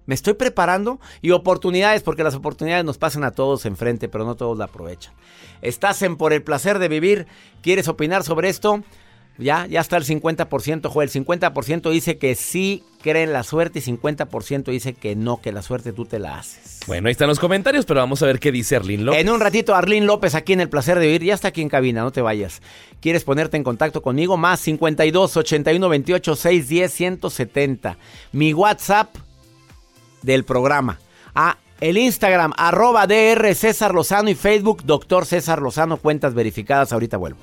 ¿Me 0.05 0.15
estoy 0.15 0.33
preparando? 0.33 0.99
Y 1.21 1.31
oportunidades, 1.31 2.03
porque 2.03 2.23
las 2.23 2.35
oportunidades 2.35 2.85
nos 2.85 2.97
pasan 2.97 3.23
a 3.23 3.31
todos 3.31 3.65
enfrente, 3.65 4.09
pero 4.09 4.25
no 4.25 4.35
todos 4.35 4.57
la 4.57 4.65
aprovechan. 4.65 5.13
Estás 5.61 6.01
en 6.01 6.17
Por 6.17 6.33
el 6.33 6.43
Placer 6.43 6.79
de 6.79 6.89
Vivir. 6.89 7.27
¿Quieres 7.61 7.87
opinar 7.87 8.23
sobre 8.23 8.49
esto? 8.49 8.83
Ya, 9.37 9.65
ya 9.65 9.81
está 9.81 9.97
el 9.97 10.05
50%, 10.05 10.89
Joel. 10.89 11.09
El 11.11 11.25
50% 11.25 11.89
dice 11.89 12.17
que 12.17 12.35
sí 12.35 12.83
cree 13.01 13.23
en 13.23 13.33
la 13.33 13.43
suerte 13.43 13.79
y 13.79 13.81
50% 13.81 14.65
dice 14.65 14.93
que 14.93 15.15
no, 15.15 15.41
que 15.41 15.51
la 15.51 15.63
suerte 15.63 15.91
tú 15.91 16.05
te 16.05 16.19
la 16.19 16.37
haces. 16.37 16.81
Bueno, 16.85 17.07
ahí 17.07 17.13
están 17.13 17.29
los 17.29 17.39
comentarios, 17.39 17.85
pero 17.85 17.99
vamos 17.99 18.21
a 18.21 18.27
ver 18.27 18.39
qué 18.39 18.51
dice 18.51 18.75
Arlín 18.75 19.05
López. 19.05 19.21
En 19.21 19.29
un 19.29 19.39
ratito, 19.39 19.73
Arlín 19.73 20.05
López 20.05 20.35
aquí 20.35 20.53
en 20.53 20.61
El 20.61 20.69
Placer 20.69 20.99
de 20.99 21.07
Vivir. 21.07 21.23
Ya 21.23 21.33
está 21.33 21.47
aquí 21.47 21.61
en 21.61 21.69
cabina, 21.69 22.03
no 22.03 22.11
te 22.11 22.21
vayas. 22.21 22.61
¿Quieres 23.01 23.23
ponerte 23.23 23.57
en 23.57 23.63
contacto 23.63 24.01
conmigo? 24.01 24.37
Más 24.37 24.59
52 24.59 25.37
81 25.37 25.89
28 25.89 26.35
610 26.35 26.93
170. 26.93 27.97
Mi 28.33 28.53
WhatsApp 28.53 29.15
del 30.23 30.43
programa. 30.43 30.99
Ah, 31.35 31.57
el 31.79 31.97
Instagram, 31.97 32.53
arroba 32.57 33.07
DR 33.07 33.53
César 33.55 33.93
Lozano 33.93 34.29
y 34.29 34.35
Facebook, 34.35 34.83
Doctor 34.83 35.25
César 35.25 35.61
Lozano, 35.61 35.97
cuentas 35.97 36.33
verificadas. 36.33 36.93
Ahorita 36.93 37.17
vuelvo. 37.17 37.39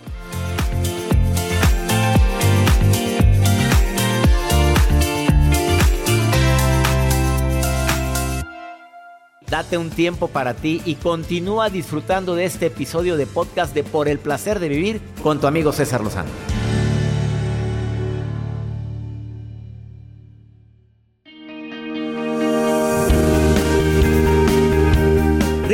Date 9.51 9.77
un 9.77 9.91
tiempo 9.91 10.29
para 10.29 10.55
ti 10.55 10.81
y 10.85 10.95
continúa 10.95 11.71
disfrutando 11.71 12.37
de 12.37 12.45
este 12.45 12.67
episodio 12.67 13.17
de 13.17 13.27
podcast 13.27 13.75
de 13.75 13.83
Por 13.83 14.09
el 14.09 14.21
placer 14.21 14.61
de 14.61 14.69
vivir 14.69 15.01
con 15.25 15.41
tu 15.41 15.49
amigo 15.49 15.73
César 15.73 16.03
Lozano. 16.03 16.31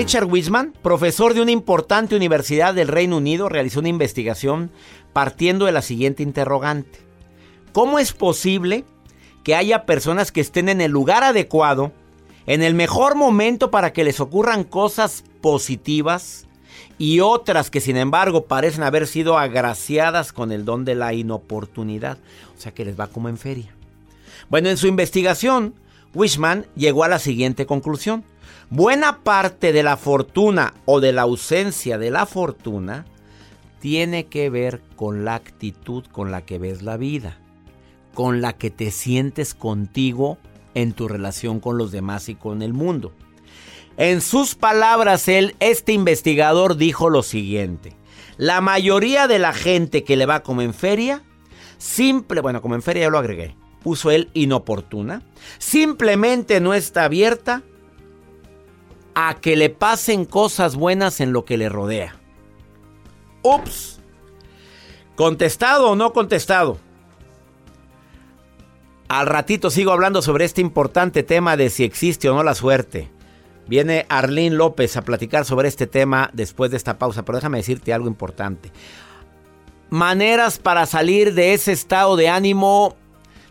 Richard 0.07 0.31
Wiseman, 0.31 0.73
profesor 0.83 1.35
de 1.35 1.41
una 1.41 1.51
importante 1.51 2.15
universidad 2.15 2.75
del 2.75 2.87
Reino 2.87 3.17
Unido, 3.17 3.49
realizó 3.49 3.81
una 3.81 3.89
investigación 3.89 4.71
partiendo 5.13 5.67
de 5.67 5.73
la 5.73 5.83
siguiente 5.83 6.23
interrogante. 6.23 7.01
¿Cómo 7.73 7.99
es 7.99 8.13
posible 8.13 8.85
que 9.43 9.57
haya 9.57 9.85
personas 9.85 10.31
que 10.31 10.41
estén 10.41 10.69
en 10.69 10.81
el 10.81 10.93
lugar 10.93 11.25
adecuado 11.25 11.91
en 12.47 12.63
el 12.63 12.75
mejor 12.75 13.17
momento 13.17 13.73
para 13.73 13.93
que 13.93 14.05
les 14.05 14.21
ocurran 14.21 14.63
cosas 14.63 15.25
positivas 15.41 16.47
y 16.99 17.19
otras 17.19 17.69
que 17.69 17.81
sin 17.81 17.97
embargo 17.97 18.45
parecen 18.45 18.85
haber 18.85 19.09
sido 19.09 19.37
agraciadas 19.37 20.33
con 20.33 20.53
el 20.53 20.65
don 20.65 20.85
de 20.85 20.95
la 20.95 21.15
inoportunidad. 21.15 22.19
O 22.57 22.61
sea 22.61 22.73
que 22.73 22.85
les 22.85 22.97
va 22.97 23.09
como 23.09 23.29
en 23.29 23.39
feria. 23.39 23.75
Bueno, 24.51 24.69
en 24.69 24.77
su 24.77 24.87
investigación, 24.87 25.75
Wishman 26.15 26.65
llegó 26.77 27.03
a 27.03 27.09
la 27.09 27.19
siguiente 27.19 27.67
conclusión. 27.67 28.23
Buena 28.71 29.21
parte 29.23 29.73
de 29.73 29.85
la 29.85 29.97
fortuna 29.97 30.75
o 30.87 30.99
de 31.01 31.13
la 31.13 31.23
ausencia 31.23 31.99
de 31.99 32.11
la 32.11 32.27
fortuna 32.27 33.07
tiene 33.79 34.27
que 34.27 34.51
ver 34.51 34.81
con 34.97 35.25
la 35.25 35.37
actitud 35.37 36.05
con 36.11 36.33
la 36.33 36.45
que 36.45 36.59
ves 36.59 36.83
la 36.83 36.97
vida, 36.97 37.39
con 38.13 38.41
la 38.41 38.55
que 38.55 38.71
te 38.71 38.91
sientes 38.91 39.55
contigo 39.55 40.39
en 40.75 40.95
tu 40.95 41.07
relación 41.07 41.61
con 41.61 41.79
los 41.79 41.93
demás 41.93 42.29
y 42.29 42.35
con 42.35 42.61
el 42.61 42.73
mundo. 42.73 43.13
En 43.99 44.21
sus 44.21 44.57
palabras, 44.57 45.29
él, 45.29 45.55
este 45.61 45.93
investigador 45.93 46.77
dijo 46.77 47.09
lo 47.09 47.23
siguiente. 47.23 47.93
La 48.37 48.61
mayoría 48.61 49.29
de 49.29 49.39
la 49.39 49.53
gente 49.53 50.03
que 50.03 50.17
le 50.17 50.27
va 50.27 50.43
como 50.43 50.61
en 50.63 50.75
feria, 50.75 51.23
simple, 51.79 52.41
bueno, 52.41 52.61
como 52.61 52.75
en 52.75 52.83
feria 52.83 53.05
ya 53.05 53.11
lo 53.11 53.19
agregué, 53.19 53.55
puso 53.83 54.11
él 54.11 54.29
inoportuna, 54.35 55.23
simplemente 55.59 56.61
no 56.61 56.75
está 56.75 57.05
abierta 57.05 57.63
a 59.19 59.35
que 59.41 59.57
le 59.57 59.71
pasen 59.71 60.27
cosas 60.27 60.77
buenas 60.77 61.21
en 61.21 61.33
lo 61.33 61.47
que 61.47 61.57
le 61.57 61.71
rodea. 61.71 62.17
Ups. 63.43 63.99
¿Contestado 65.17 65.91
o 65.91 65.97
no 65.97 66.13
contestado? 66.13 66.79
Al 69.09 69.27
ratito 69.27 69.71
sigo 69.71 69.93
hablando 69.93 70.21
sobre 70.21 70.45
este 70.45 70.61
importante 70.61 71.23
tema 71.23 71.57
de 71.57 71.71
si 71.71 71.83
existe 71.83 72.29
o 72.29 72.35
no 72.35 72.43
la 72.43 72.55
suerte. 72.55 73.11
Viene 73.67 74.05
Arlene 74.11 74.55
López 74.55 74.99
a 74.99 75.03
platicar 75.03 75.47
sobre 75.47 75.69
este 75.69 75.87
tema 75.87 76.29
después 76.35 76.71
de 76.71 76.77
esta 76.77 76.99
pausa, 76.99 77.25
pero 77.25 77.39
déjame 77.39 77.57
decirte 77.59 77.95
algo 77.95 78.09
importante. 78.09 78.71
Maneras 79.89 80.59
para 80.59 80.85
salir 80.85 81.33
de 81.33 81.55
ese 81.55 81.73
estado 81.73 82.17
de 82.17 82.29
ánimo. 82.29 82.97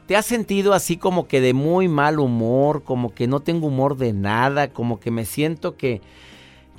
¿Te 0.07 0.15
has 0.15 0.25
sentido 0.25 0.73
así 0.73 0.97
como 0.97 1.27
que 1.27 1.41
de 1.41 1.53
muy 1.53 1.87
mal 1.87 2.19
humor, 2.19 2.83
como 2.83 3.13
que 3.13 3.27
no 3.27 3.39
tengo 3.39 3.67
humor 3.67 3.97
de 3.97 4.13
nada, 4.13 4.69
como 4.69 4.99
que 4.99 5.09
me 5.09 5.25
siento 5.25 5.77
que, 5.77 6.01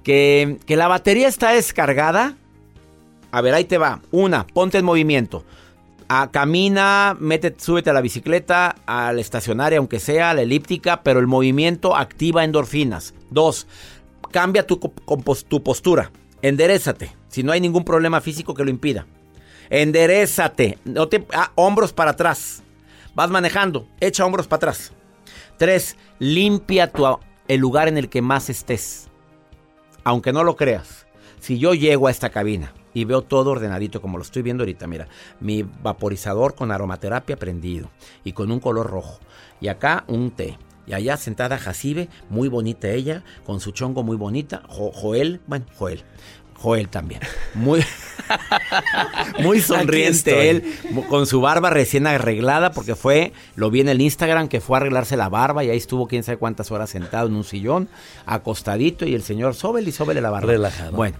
que, 0.04 0.58
la 0.68 0.86
batería 0.86 1.26
está 1.26 1.50
descargada? 1.50 2.36
A 3.32 3.40
ver, 3.40 3.54
ahí 3.54 3.64
te 3.64 3.78
va. 3.78 4.00
Una, 4.12 4.46
ponte 4.46 4.78
en 4.78 4.84
movimiento. 4.84 5.44
a, 6.08 6.30
camina, 6.30 7.16
mete, 7.18 7.52
súbete 7.58 7.90
a 7.90 7.92
la 7.92 8.00
bicicleta, 8.00 8.76
a 8.86 9.12
la 9.12 9.20
estacionaria, 9.20 9.78
aunque 9.78 9.98
sea, 9.98 10.30
a 10.30 10.34
la 10.34 10.42
elíptica, 10.42 11.02
pero 11.02 11.18
el 11.18 11.26
movimiento 11.26 11.96
activa 11.96 12.44
endorfinas. 12.44 13.12
Dos, 13.30 13.66
cambia 14.30 14.64
tu, 14.64 14.76
tu 14.76 15.62
postura, 15.64 16.12
enderezate, 16.42 17.10
si 17.26 17.42
no 17.42 17.50
hay 17.50 17.60
ningún 17.60 17.84
problema 17.84 18.20
físico 18.20 18.54
que 18.54 18.62
lo 18.62 18.70
impida. 18.70 19.04
Enderezate, 19.68 20.78
no 20.84 21.08
te, 21.08 21.26
ah, 21.32 21.50
hombros 21.56 21.92
para 21.92 22.12
atrás. 22.12 22.62
Vas 23.16 23.30
manejando, 23.30 23.88
echa 23.98 24.26
hombros 24.26 24.46
para 24.46 24.58
atrás. 24.58 24.92
Tres, 25.56 25.96
limpia 26.18 26.92
tu, 26.92 27.06
el 27.48 27.60
lugar 27.60 27.88
en 27.88 27.96
el 27.96 28.10
que 28.10 28.20
más 28.20 28.50
estés. 28.50 29.08
Aunque 30.04 30.34
no 30.34 30.44
lo 30.44 30.54
creas, 30.54 31.06
si 31.40 31.58
yo 31.58 31.72
llego 31.72 32.08
a 32.08 32.10
esta 32.10 32.28
cabina 32.28 32.74
y 32.92 33.06
veo 33.06 33.22
todo 33.22 33.52
ordenadito 33.52 34.02
como 34.02 34.18
lo 34.18 34.22
estoy 34.22 34.42
viendo 34.42 34.64
ahorita, 34.64 34.86
mira, 34.86 35.08
mi 35.40 35.62
vaporizador 35.62 36.54
con 36.54 36.70
aromaterapia 36.70 37.38
prendido 37.38 37.90
y 38.22 38.32
con 38.32 38.52
un 38.52 38.60
color 38.60 38.90
rojo. 38.90 39.18
Y 39.62 39.68
acá 39.68 40.04
un 40.08 40.30
té. 40.32 40.58
Y 40.86 40.92
allá 40.92 41.16
sentada 41.16 41.56
Jacibe, 41.56 42.10
muy 42.28 42.48
bonita 42.48 42.90
ella, 42.90 43.24
con 43.46 43.60
su 43.60 43.70
chongo 43.70 44.02
muy 44.02 44.18
bonita. 44.18 44.62
Joel, 44.68 45.40
bueno, 45.46 45.64
Joel. 45.78 46.04
Joel 46.58 46.88
también. 46.88 47.20
Muy, 47.54 47.84
muy 49.40 49.60
sonriente 49.60 50.50
él, 50.50 50.64
con 51.08 51.26
su 51.26 51.40
barba 51.40 51.70
recién 51.70 52.06
arreglada, 52.06 52.72
porque 52.72 52.94
fue, 52.94 53.32
lo 53.54 53.70
vi 53.70 53.80
en 53.80 53.88
el 53.88 54.00
Instagram, 54.00 54.48
que 54.48 54.60
fue 54.60 54.76
a 54.76 54.80
arreglarse 54.80 55.16
la 55.16 55.28
barba 55.28 55.64
y 55.64 55.70
ahí 55.70 55.76
estuvo 55.76 56.08
quién 56.08 56.22
sabe 56.22 56.38
cuántas 56.38 56.70
horas 56.70 56.90
sentado 56.90 57.28
en 57.28 57.34
un 57.34 57.44
sillón, 57.44 57.88
acostadito, 58.24 59.06
y 59.06 59.14
el 59.14 59.22
señor 59.22 59.54
Sobel 59.54 59.88
y 59.88 59.92
Sobel 59.92 60.22
la 60.22 60.30
barba. 60.30 60.52
Relajado. 60.52 60.92
Bueno, 60.92 61.16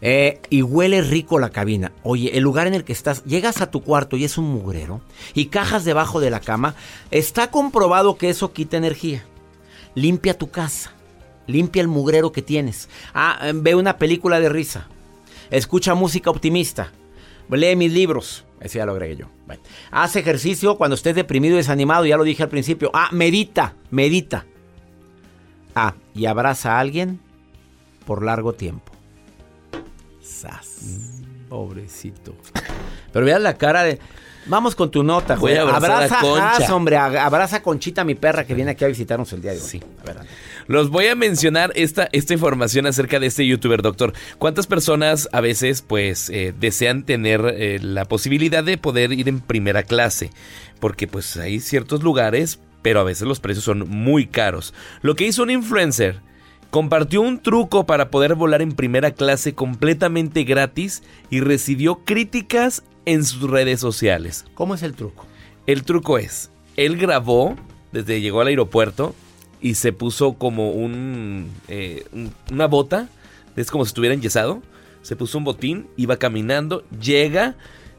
eh, 0.00 0.40
y 0.50 0.62
huele 0.62 1.02
rico 1.02 1.38
la 1.38 1.50
cabina. 1.50 1.92
Oye, 2.02 2.36
el 2.36 2.42
lugar 2.42 2.66
en 2.66 2.74
el 2.74 2.84
que 2.84 2.92
estás, 2.92 3.24
llegas 3.24 3.60
a 3.60 3.70
tu 3.70 3.82
cuarto 3.82 4.16
y 4.16 4.24
es 4.24 4.38
un 4.38 4.44
mugrero 4.44 5.00
y 5.34 5.46
cajas 5.46 5.84
debajo 5.84 6.20
de 6.20 6.30
la 6.30 6.40
cama, 6.40 6.74
está 7.10 7.50
comprobado 7.50 8.16
que 8.16 8.28
eso 8.28 8.52
quita 8.52 8.76
energía. 8.76 9.24
Limpia 9.94 10.36
tu 10.36 10.50
casa, 10.50 10.92
limpia 11.46 11.82
el 11.82 11.88
mugrero 11.88 12.32
que 12.32 12.42
tienes. 12.42 12.88
Ah, 13.14 13.38
eh, 13.42 13.52
ve 13.54 13.74
una 13.74 13.98
película 13.98 14.40
de 14.40 14.48
risa, 14.48 14.88
escucha 15.50 15.94
música 15.94 16.30
optimista, 16.30 16.92
lee 17.50 17.76
mis 17.76 17.92
libros. 17.92 18.44
Ese 18.60 18.78
ya 18.78 18.86
lo 18.86 18.92
agregué 18.92 19.16
yo. 19.16 19.26
Haz 19.90 20.16
ejercicio 20.16 20.76
cuando 20.76 20.94
estés 20.94 21.14
deprimido 21.14 21.54
y 21.54 21.58
desanimado, 21.58 22.06
ya 22.06 22.16
lo 22.16 22.24
dije 22.24 22.42
al 22.42 22.48
principio. 22.48 22.90
Ah, 22.94 23.10
medita, 23.12 23.74
medita. 23.90 24.46
Ah, 25.74 25.94
y 26.14 26.24
abraza 26.24 26.76
a 26.76 26.80
alguien 26.80 27.20
por 28.06 28.24
largo 28.24 28.54
tiempo. 28.54 28.92
Pobrecito. 31.48 32.34
Pero 33.12 33.26
veas 33.26 33.40
la 33.40 33.58
cara 33.58 33.82
de. 33.84 34.00
Vamos 34.48 34.76
con 34.76 34.90
tu 34.90 35.02
nota, 35.02 35.34
Voy 35.36 35.54
a 35.54 35.62
abraza 35.62 36.18
a 36.18 36.20
Concha. 36.20 36.74
hombre. 36.74 36.96
Abraza 36.96 37.56
a 37.56 37.62
Conchita, 37.62 38.04
mi 38.04 38.14
perra, 38.14 38.46
que 38.46 38.54
viene 38.54 38.70
aquí 38.72 38.84
a 38.84 38.88
visitarnos 38.88 39.32
el 39.32 39.42
día 39.42 39.52
de 39.52 39.58
hoy. 39.60 39.66
Sí. 39.66 39.80
A 40.02 40.04
ver, 40.06 40.16
Los 40.68 40.88
voy 40.90 41.06
a 41.08 41.16
mencionar 41.16 41.72
esta, 41.74 42.08
esta 42.12 42.32
información 42.32 42.86
acerca 42.86 43.18
de 43.18 43.26
este 43.26 43.46
youtuber, 43.46 43.82
doctor. 43.82 44.12
¿Cuántas 44.38 44.66
personas 44.66 45.28
a 45.32 45.40
veces, 45.40 45.82
pues, 45.82 46.30
eh, 46.30 46.54
desean 46.58 47.04
tener 47.04 47.44
eh, 47.56 47.78
la 47.82 48.04
posibilidad 48.04 48.62
de 48.62 48.78
poder 48.78 49.12
ir 49.12 49.28
en 49.28 49.40
primera 49.40 49.82
clase? 49.82 50.30
Porque, 50.78 51.08
pues, 51.08 51.36
hay 51.36 51.58
ciertos 51.58 52.04
lugares, 52.04 52.60
pero 52.82 53.00
a 53.00 53.04
veces 53.04 53.26
los 53.26 53.40
precios 53.40 53.64
son 53.64 53.88
muy 53.88 54.26
caros. 54.26 54.74
Lo 55.02 55.16
que 55.16 55.26
hizo 55.26 55.42
un 55.42 55.50
influencer 55.50 56.20
compartió 56.70 57.20
un 57.20 57.40
truco 57.40 57.86
para 57.86 58.10
poder 58.10 58.34
volar 58.34 58.62
en 58.62 58.72
primera 58.72 59.10
clase 59.10 59.54
completamente 59.54 60.44
gratis 60.44 61.02
y 61.30 61.40
recibió 61.40 62.04
críticas 62.04 62.84
en 63.06 63.24
sus 63.24 63.48
redes 63.48 63.80
sociales. 63.80 64.44
¿Cómo 64.54 64.74
es 64.74 64.82
el 64.82 64.94
truco? 64.94 65.24
El 65.66 65.82
truco 65.84 66.18
es, 66.18 66.50
él 66.76 66.96
grabó 66.96 67.56
desde 67.92 68.20
llegó 68.20 68.40
al 68.42 68.48
aeropuerto 68.48 69.14
y 69.60 69.74
se 69.74 69.92
puso 69.92 70.34
como 70.34 70.70
un, 70.70 71.50
eh, 71.68 72.04
una 72.52 72.66
bota, 72.66 73.08
es 73.56 73.70
como 73.70 73.84
si 73.84 73.88
estuviera 73.88 74.14
enyesado, 74.14 74.62
se 75.02 75.16
puso 75.16 75.38
un 75.38 75.44
botín, 75.44 75.88
iba 75.96 76.18
caminando, 76.18 76.84
llega, 77.00 77.56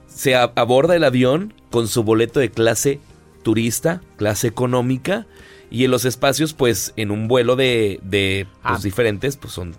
se 0.08 0.36
aborda 0.36 0.96
el 0.96 1.04
avión 1.04 1.54
con 1.72 1.88
su 1.88 2.04
boleto 2.04 2.40
de 2.40 2.52
clase 2.52 3.00
turista, 3.44 4.02
clase 4.18 4.48
económica, 4.48 5.26
y 5.70 5.84
en 5.84 5.92
los 5.92 6.06
espacios, 6.06 6.54
pues 6.54 6.94
en 6.96 7.12
un 7.12 7.28
vuelo 7.28 7.56
de, 7.56 8.00
de 8.04 8.48
pues, 8.62 8.80
ah. 8.80 8.80
diferentes, 8.84 9.36
pues 9.36 9.54
son... 9.54 9.76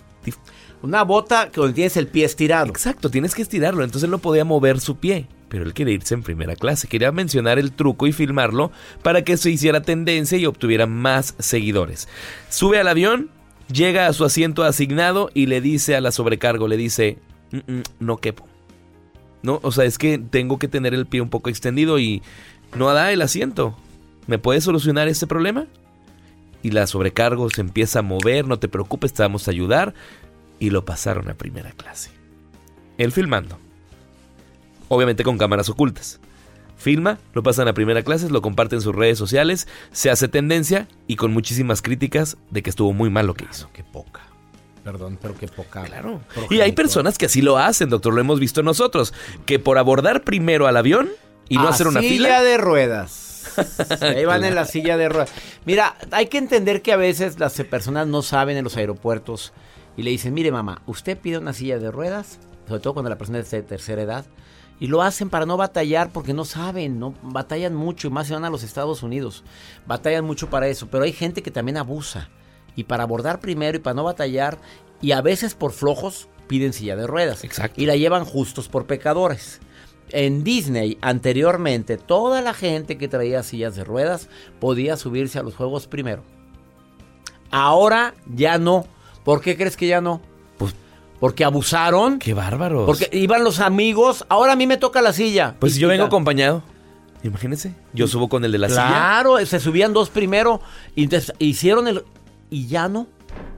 Una 0.83 1.03
bota 1.03 1.51
que 1.51 1.61
donde 1.61 1.75
tienes 1.75 1.97
el 1.97 2.07
pie 2.07 2.25
estirado. 2.25 2.67
Exacto, 2.69 3.11
tienes 3.11 3.35
que 3.35 3.43
estirarlo. 3.43 3.83
Entonces 3.83 4.09
no 4.09 4.19
podía 4.19 4.45
mover 4.45 4.81
su 4.81 4.97
pie. 4.97 5.27
Pero 5.49 5.65
él 5.65 5.75
quería 5.75 5.95
irse 5.95 6.15
en 6.15 6.23
primera 6.23 6.57
clase. 6.57 6.89
Quería 6.89 7.11
mencionar 7.11 7.59
el 7.59 7.73
truco 7.73 8.07
y 8.07 8.13
filmarlo 8.13 8.71
para 9.03 9.23
que 9.23 9.37
se 9.37 9.51
hiciera 9.51 9.83
tendencia 9.83 10.39
y 10.39 10.47
obtuviera 10.47 10.87
más 10.87 11.35
seguidores. 11.39 12.09
Sube 12.49 12.79
al 12.79 12.89
avión, 12.89 13.31
llega 13.73 14.07
a 14.07 14.13
su 14.13 14.25
asiento 14.25 14.63
asignado 14.63 15.31
y 15.35 15.47
le 15.47 15.61
dice 15.61 15.97
a 15.97 16.01
la 16.01 16.13
sobrecargo, 16.13 16.69
le 16.69 16.77
dice, 16.77 17.19
mm, 17.51 17.73
mm, 17.73 17.83
no 18.01 18.19
quepo. 18.19 18.47
No, 19.43 19.61
o 19.63 19.73
sea, 19.73 19.85
es 19.85 19.99
que 19.99 20.19
tengo 20.19 20.59
que 20.59 20.69
tener 20.69 20.95
el 20.95 21.07
pie 21.07 21.21
un 21.21 21.31
poco 21.31 21.49
extendido 21.49 21.99
y 21.99 22.23
no 22.77 22.93
da 22.93 23.13
el 23.13 23.23
asiento. 23.23 23.77
¿Me 24.27 24.39
puedes 24.39 24.65
solucionar 24.65 25.09
este 25.09 25.27
problema? 25.27 25.67
Y 26.63 26.73
la 26.73 26.87
sobrecargo 26.87 27.49
se 27.51 27.61
empieza 27.61 28.01
a 28.01 28.03
mover, 28.03 28.47
no 28.47 28.59
te 28.59 28.69
preocupes, 28.69 29.13
te 29.13 29.23
vamos 29.23 29.49
a 29.49 29.53
ayudar. 29.53 29.95
Y 30.59 30.71
lo 30.71 30.85
pasaron 30.85 31.29
a 31.29 31.35
primera 31.35 31.73
clase. 31.73 32.11
Él 32.97 33.13
filmando. 33.13 33.59
Obviamente 34.89 35.25
con 35.25 35.39
cámaras 35.39 35.69
ocultas. 35.69 36.21
Filma, 36.77 37.19
lo 37.35 37.43
pasan 37.43 37.67
a 37.67 37.75
primera 37.75 38.03
clase, 38.03 38.31
lo 38.31 38.41
comparte 38.41 38.77
en 38.77 38.83
sus 38.83 38.95
redes 38.95 39.19
sociales, 39.19 39.67
se 39.91 40.11
hace 40.11 40.29
tendencia 40.29 40.87
y 41.09 41.17
con 41.17 41.33
muchísimas 41.33 41.83
críticas 41.83 42.37
de 42.51 42.63
que 42.63 42.71
estuvo 42.71 42.93
muy 42.93 43.11
mal 43.11 43.27
lo 43.27 43.35
que 43.35 43.47
hizo. 43.51 43.69
Qué 43.73 43.83
poca. 43.83 44.23
Perdón, 44.85 45.19
pero 45.21 45.37
qué 45.37 45.49
poca. 45.49 45.83
Claro. 45.83 46.21
Y 46.51 46.61
hay 46.61 46.73
personas 46.73 47.19
que 47.19 47.27
así 47.27 47.43
lo 47.43 47.59
hacen, 47.59 47.91
doctor, 47.91 48.15
lo 48.15 48.21
hemos 48.21 48.39
visto 48.39 48.63
nosotros, 48.63 49.13
que 49.45 49.59
por 49.59 49.77
abordar 49.77 50.23
primero 50.23 50.69
al 50.69 50.77
avión 50.77 51.11
y 51.49 51.57
no 51.57 51.69
hacer 51.69 51.89
una 51.89 52.01
fila. 52.01 52.43
de 52.43 52.59
ruedas 52.59 53.29
Ahí 54.01 54.25
van 54.25 54.45
en 54.45 54.55
la 54.55 54.65
silla 54.65 54.97
de 54.97 55.09
ruedas. 55.09 55.31
Mira, 55.65 55.97
hay 56.11 56.27
que 56.27 56.39
entender 56.39 56.83
que 56.83 56.93
a 56.93 56.97
veces 56.97 57.39
las 57.39 57.55
personas 57.63 58.07
no 58.07 58.23
saben 58.23 58.57
en 58.57 58.65
los 58.65 58.77
aeropuertos 58.77 59.53
y 59.99 60.03
le 60.05 60.11
dicen, 60.11 60.33
mire 60.33 60.53
mamá, 60.53 60.81
usted 60.87 61.19
pide 61.19 61.39
una 61.39 61.53
silla 61.53 61.81
de 61.81 61.91
ruedas, 61.91 62.39
sobre 62.69 62.81
todo 62.81 62.95
cuando 62.95 63.11
la 63.11 63.19
persona 63.19 63.41
es 63.41 63.51
de 63.51 63.63
tercera 63.63 64.01
edad, 64.01 64.25
y 64.79 64.87
lo 64.87 65.03
hacen 65.03 65.29
para 65.29 65.45
no 65.45 65.57
batallar 65.57 66.13
porque 66.13 66.33
no 66.33 66.45
saben, 66.45 67.01
no 67.01 67.15
batallan 67.21 67.75
mucho 67.75 68.07
y 68.07 68.11
más 68.11 68.29
se 68.29 68.35
van 68.35 68.45
a 68.45 68.51
los 68.51 68.63
Estados 68.63 69.03
Unidos. 69.03 69.43
Batallan 69.87 70.25
mucho 70.25 70.49
para 70.51 70.69
eso, 70.69 70.87
pero 70.89 71.03
hay 71.03 71.13
gente 71.13 71.43
que 71.43 71.51
también 71.51 71.77
abusa 71.77 72.29
y 72.77 72.85
para 72.85 73.03
abordar 73.03 73.41
primero 73.41 73.77
y 73.77 73.81
para 73.81 73.95
no 73.95 74.05
batallar 74.05 74.59
y 75.03 75.11
a 75.11 75.21
veces 75.21 75.57
por 75.57 75.73
flojos 75.73 76.29
piden 76.47 76.73
silla 76.73 76.95
de 76.95 77.09
ruedas 77.09 77.43
Exacto. 77.43 77.81
y 77.83 77.87
la 77.87 77.97
llevan 77.97 78.25
justos 78.25 78.69
por 78.69 78.87
pecadores 78.87 79.61
en 80.11 80.45
Disney 80.45 80.97
anteriormente 81.01 81.97
toda 81.97 82.41
la 82.41 82.55
gente 82.55 82.99
que 82.99 83.09
traía 83.09 83.43
sillas 83.43 83.75
de 83.75 83.83
ruedas 83.83 84.29
podía 84.61 84.97
subirse 84.97 85.41
a 85.41 85.43
los 85.43 85.57
juegos 85.57 85.89
primero. 85.89 86.23
Ahora 87.51 88.15
ya 88.27 88.59
no. 88.59 88.87
¿Por 89.29 89.43
qué 89.43 89.59
crees 89.59 89.77
que 89.77 89.87
ya 89.87 90.01
no? 90.01 90.23
Pues 90.57 90.75
porque 91.21 91.45
abusaron. 91.45 92.19
Qué 92.19 92.33
bárbaros. 92.33 92.87
Porque 92.87 93.11
iban 93.13 93.45
los 93.45 93.61
amigos. 93.61 94.25
Ahora 94.31 94.53
a 94.53 94.57
mí 94.57 94.67
me 94.67 94.79
toca 94.79 95.03
la 95.03 95.13
silla. 95.13 95.55
Pues 95.59 95.77
yo 95.77 95.89
vengo 95.89 96.05
acompañado. 96.05 96.63
Imagínense. 97.23 97.75
Yo 97.93 98.09
subo 98.09 98.31
con 98.31 98.43
el 98.47 98.53
de 98.53 98.57
la 98.57 98.71
silla. 98.71 98.89
Claro, 98.89 99.45
se 99.45 99.61
subían 99.61 99.93
dos 99.93 100.09
primero. 100.09 100.63
Y 100.95 101.11
hicieron 101.41 101.89
el. 101.89 102.05
Y 102.49 102.69
ya 102.69 102.89
no. 102.89 103.07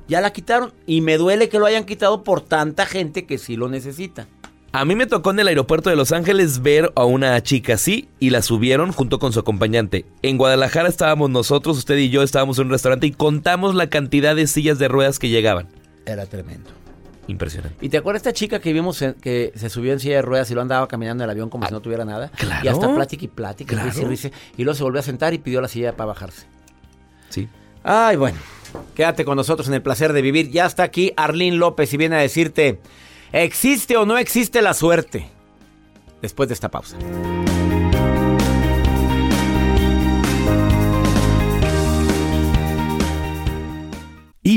Ya 0.09 0.21
la 0.21 0.33
quitaron. 0.33 0.73
Y 0.87 1.03
me 1.03 1.17
duele 1.19 1.49
que 1.49 1.61
lo 1.61 1.67
hayan 1.67 1.85
quitado 1.85 2.25
por 2.25 2.41
tanta 2.41 2.85
gente 2.85 3.25
que 3.25 3.39
sí 3.39 3.55
lo 3.55 3.69
necesita. 3.69 4.27
A 4.73 4.85
mí 4.85 4.95
me 4.95 5.07
tocó 5.07 5.33
en 5.33 5.41
el 5.41 5.49
aeropuerto 5.49 5.91
de 5.91 5.97
Los 5.97 6.13
Ángeles 6.13 6.63
ver 6.63 6.93
a 6.95 7.05
una 7.05 7.43
chica 7.43 7.75
así 7.75 8.09
y 8.21 8.31
la 8.31 8.41
subieron 8.41 8.93
junto 8.93 9.19
con 9.19 9.33
su 9.33 9.41
acompañante. 9.41 10.05
En 10.23 10.39
Guadalajara 10.39 10.89
estábamos 10.89 11.29
nosotros, 11.29 11.77
usted 11.77 11.97
y 11.97 12.09
yo 12.09 12.23
estábamos 12.23 12.57
en 12.59 12.67
un 12.67 12.71
restaurante 12.71 13.09
y 13.09 13.11
contamos 13.11 13.75
la 13.75 13.89
cantidad 13.89 14.37
de 14.37 14.47
sillas 14.47 14.79
de 14.79 14.87
ruedas 14.87 15.19
que 15.19 15.29
llegaban. 15.29 15.67
Era 16.07 16.25
tremendo. 16.27 16.71
Impresionante. 17.27 17.85
¿Y 17.85 17.89
te 17.89 17.97
acuerdas 17.97 18.21
esta 18.21 18.33
chica 18.33 18.61
que 18.61 18.73
vimos 18.73 19.05
que 19.21 19.53
se 19.57 19.71
subió 19.71 19.93
en 19.93 19.99
silla 19.99 20.17
de 20.17 20.23
ruedas 20.23 20.49
y 20.53 20.55
lo 20.55 20.61
andaba 20.61 20.87
caminando 20.87 21.25
en 21.25 21.31
el 21.31 21.33
avión 21.33 21.51
como 21.51 21.67
si 21.67 21.73
no 21.73 21.81
tuviera 21.81 22.05
nada? 22.05 22.31
Claro. 22.37 22.65
Y 22.65 22.69
hasta 22.69 22.95
plática 22.95 23.25
y 23.25 23.29
plática, 23.29 23.75
y, 23.75 24.63
luego 24.63 24.75
se 24.77 24.85
volvió 24.85 25.01
a 25.01 25.03
sentar 25.03 25.35
y 25.35 25.39
pidió 25.39 25.61
la 25.61 25.69
silla 25.69 25.97
para 25.97 26.07
bajarse. 26.07 26.47
Sí. 27.29 27.49
Ay, 27.83 28.17
bueno. 28.17 28.39
Quédate 28.95 29.25
con 29.25 29.35
nosotros 29.35 29.67
en 29.67 29.75
el 29.75 29.83
placer 29.83 30.13
de 30.13 30.23
vivir. 30.23 30.51
Ya 30.51 30.67
está 30.67 30.85
aquí 30.85 31.13
Arlín 31.17 31.59
López 31.59 31.93
y 31.93 31.97
viene 31.97 32.15
a 32.15 32.21
decirte... 32.21 32.79
¿Existe 33.33 33.97
o 33.97 34.05
no 34.05 34.19
existe 34.19 34.61
la 34.61 34.75
suerte? 34.75 35.29
Después 36.21 36.49
de 36.49 36.55
esta 36.55 36.69
pausa. 36.69 36.97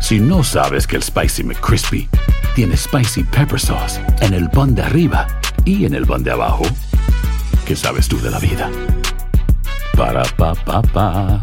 Si 0.00 0.20
no 0.20 0.44
sabes 0.44 0.86
que 0.86 0.96
el 0.96 1.02
Spicy 1.02 1.44
McCrispy 1.44 2.08
tiene 2.54 2.76
Spicy 2.76 3.24
Pepper 3.24 3.58
Sauce 3.58 4.00
en 4.20 4.34
el 4.34 4.50
pan 4.50 4.74
de 4.74 4.82
arriba 4.82 5.26
y 5.64 5.86
en 5.86 5.94
el 5.94 6.06
pan 6.06 6.22
de 6.22 6.30
abajo, 6.30 6.64
¿qué 7.66 7.74
sabes 7.74 8.08
tú 8.08 8.20
de 8.20 8.30
la 8.30 8.38
vida? 8.38 8.70
Para, 9.96 10.24
pa, 10.36 10.54
pa, 10.54 10.82
pa. 10.82 11.40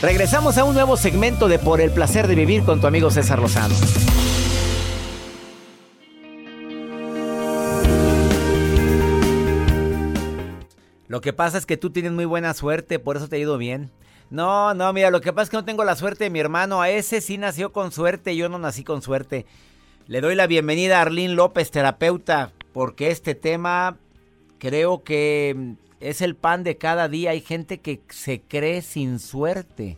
Regresamos 0.00 0.56
a 0.58 0.64
un 0.64 0.74
nuevo 0.74 0.96
segmento 0.96 1.48
de 1.48 1.58
Por 1.58 1.80
el 1.80 1.90
placer 1.90 2.28
de 2.28 2.34
vivir 2.34 2.62
con 2.62 2.80
tu 2.80 2.86
amigo 2.86 3.10
César 3.10 3.40
Lozano. 3.40 3.74
Lo 11.08 11.20
que 11.20 11.32
pasa 11.32 11.58
es 11.58 11.66
que 11.66 11.76
tú 11.76 11.90
tienes 11.90 12.12
muy 12.12 12.26
buena 12.26 12.54
suerte, 12.54 12.98
por 12.98 13.16
eso 13.16 13.28
te 13.28 13.36
ha 13.36 13.38
ido 13.38 13.58
bien. 13.58 13.90
No, 14.30 14.74
no, 14.74 14.92
mira, 14.92 15.10
lo 15.10 15.20
que 15.20 15.32
pasa 15.32 15.44
es 15.44 15.50
que 15.50 15.56
no 15.56 15.64
tengo 15.64 15.84
la 15.84 15.96
suerte 15.96 16.24
de 16.24 16.30
mi 16.30 16.38
hermano. 16.38 16.82
A 16.82 16.90
ese 16.90 17.20
sí 17.20 17.38
nació 17.38 17.72
con 17.72 17.92
suerte, 17.92 18.36
yo 18.36 18.48
no 18.48 18.58
nací 18.58 18.84
con 18.84 19.00
suerte. 19.00 19.46
Le 20.06 20.20
doy 20.20 20.34
la 20.34 20.46
bienvenida 20.46 20.98
a 20.98 21.02
Arlín 21.02 21.34
López, 21.34 21.70
terapeuta, 21.70 22.52
porque 22.72 23.10
este 23.10 23.34
tema 23.34 23.96
creo 24.58 25.02
que 25.02 25.76
es 26.00 26.20
el 26.20 26.36
pan 26.36 26.62
de 26.62 26.76
cada 26.76 27.08
día. 27.08 27.30
Hay 27.30 27.40
gente 27.40 27.80
que 27.80 28.02
se 28.10 28.42
cree 28.42 28.82
sin 28.82 29.18
suerte. 29.18 29.96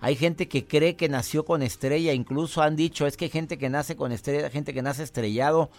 Hay 0.00 0.16
gente 0.16 0.48
que 0.48 0.64
cree 0.64 0.96
que 0.96 1.08
nació 1.08 1.44
con 1.44 1.62
estrella. 1.62 2.12
Incluso 2.12 2.62
han 2.62 2.74
dicho, 2.74 3.06
es 3.06 3.16
que 3.16 3.26
hay 3.26 3.30
gente 3.30 3.58
que 3.58 3.68
nace 3.68 3.94
con 3.94 4.10
estrella, 4.10 4.50
gente 4.50 4.74
que 4.74 4.82
nace 4.82 5.04
estrellado. 5.04 5.70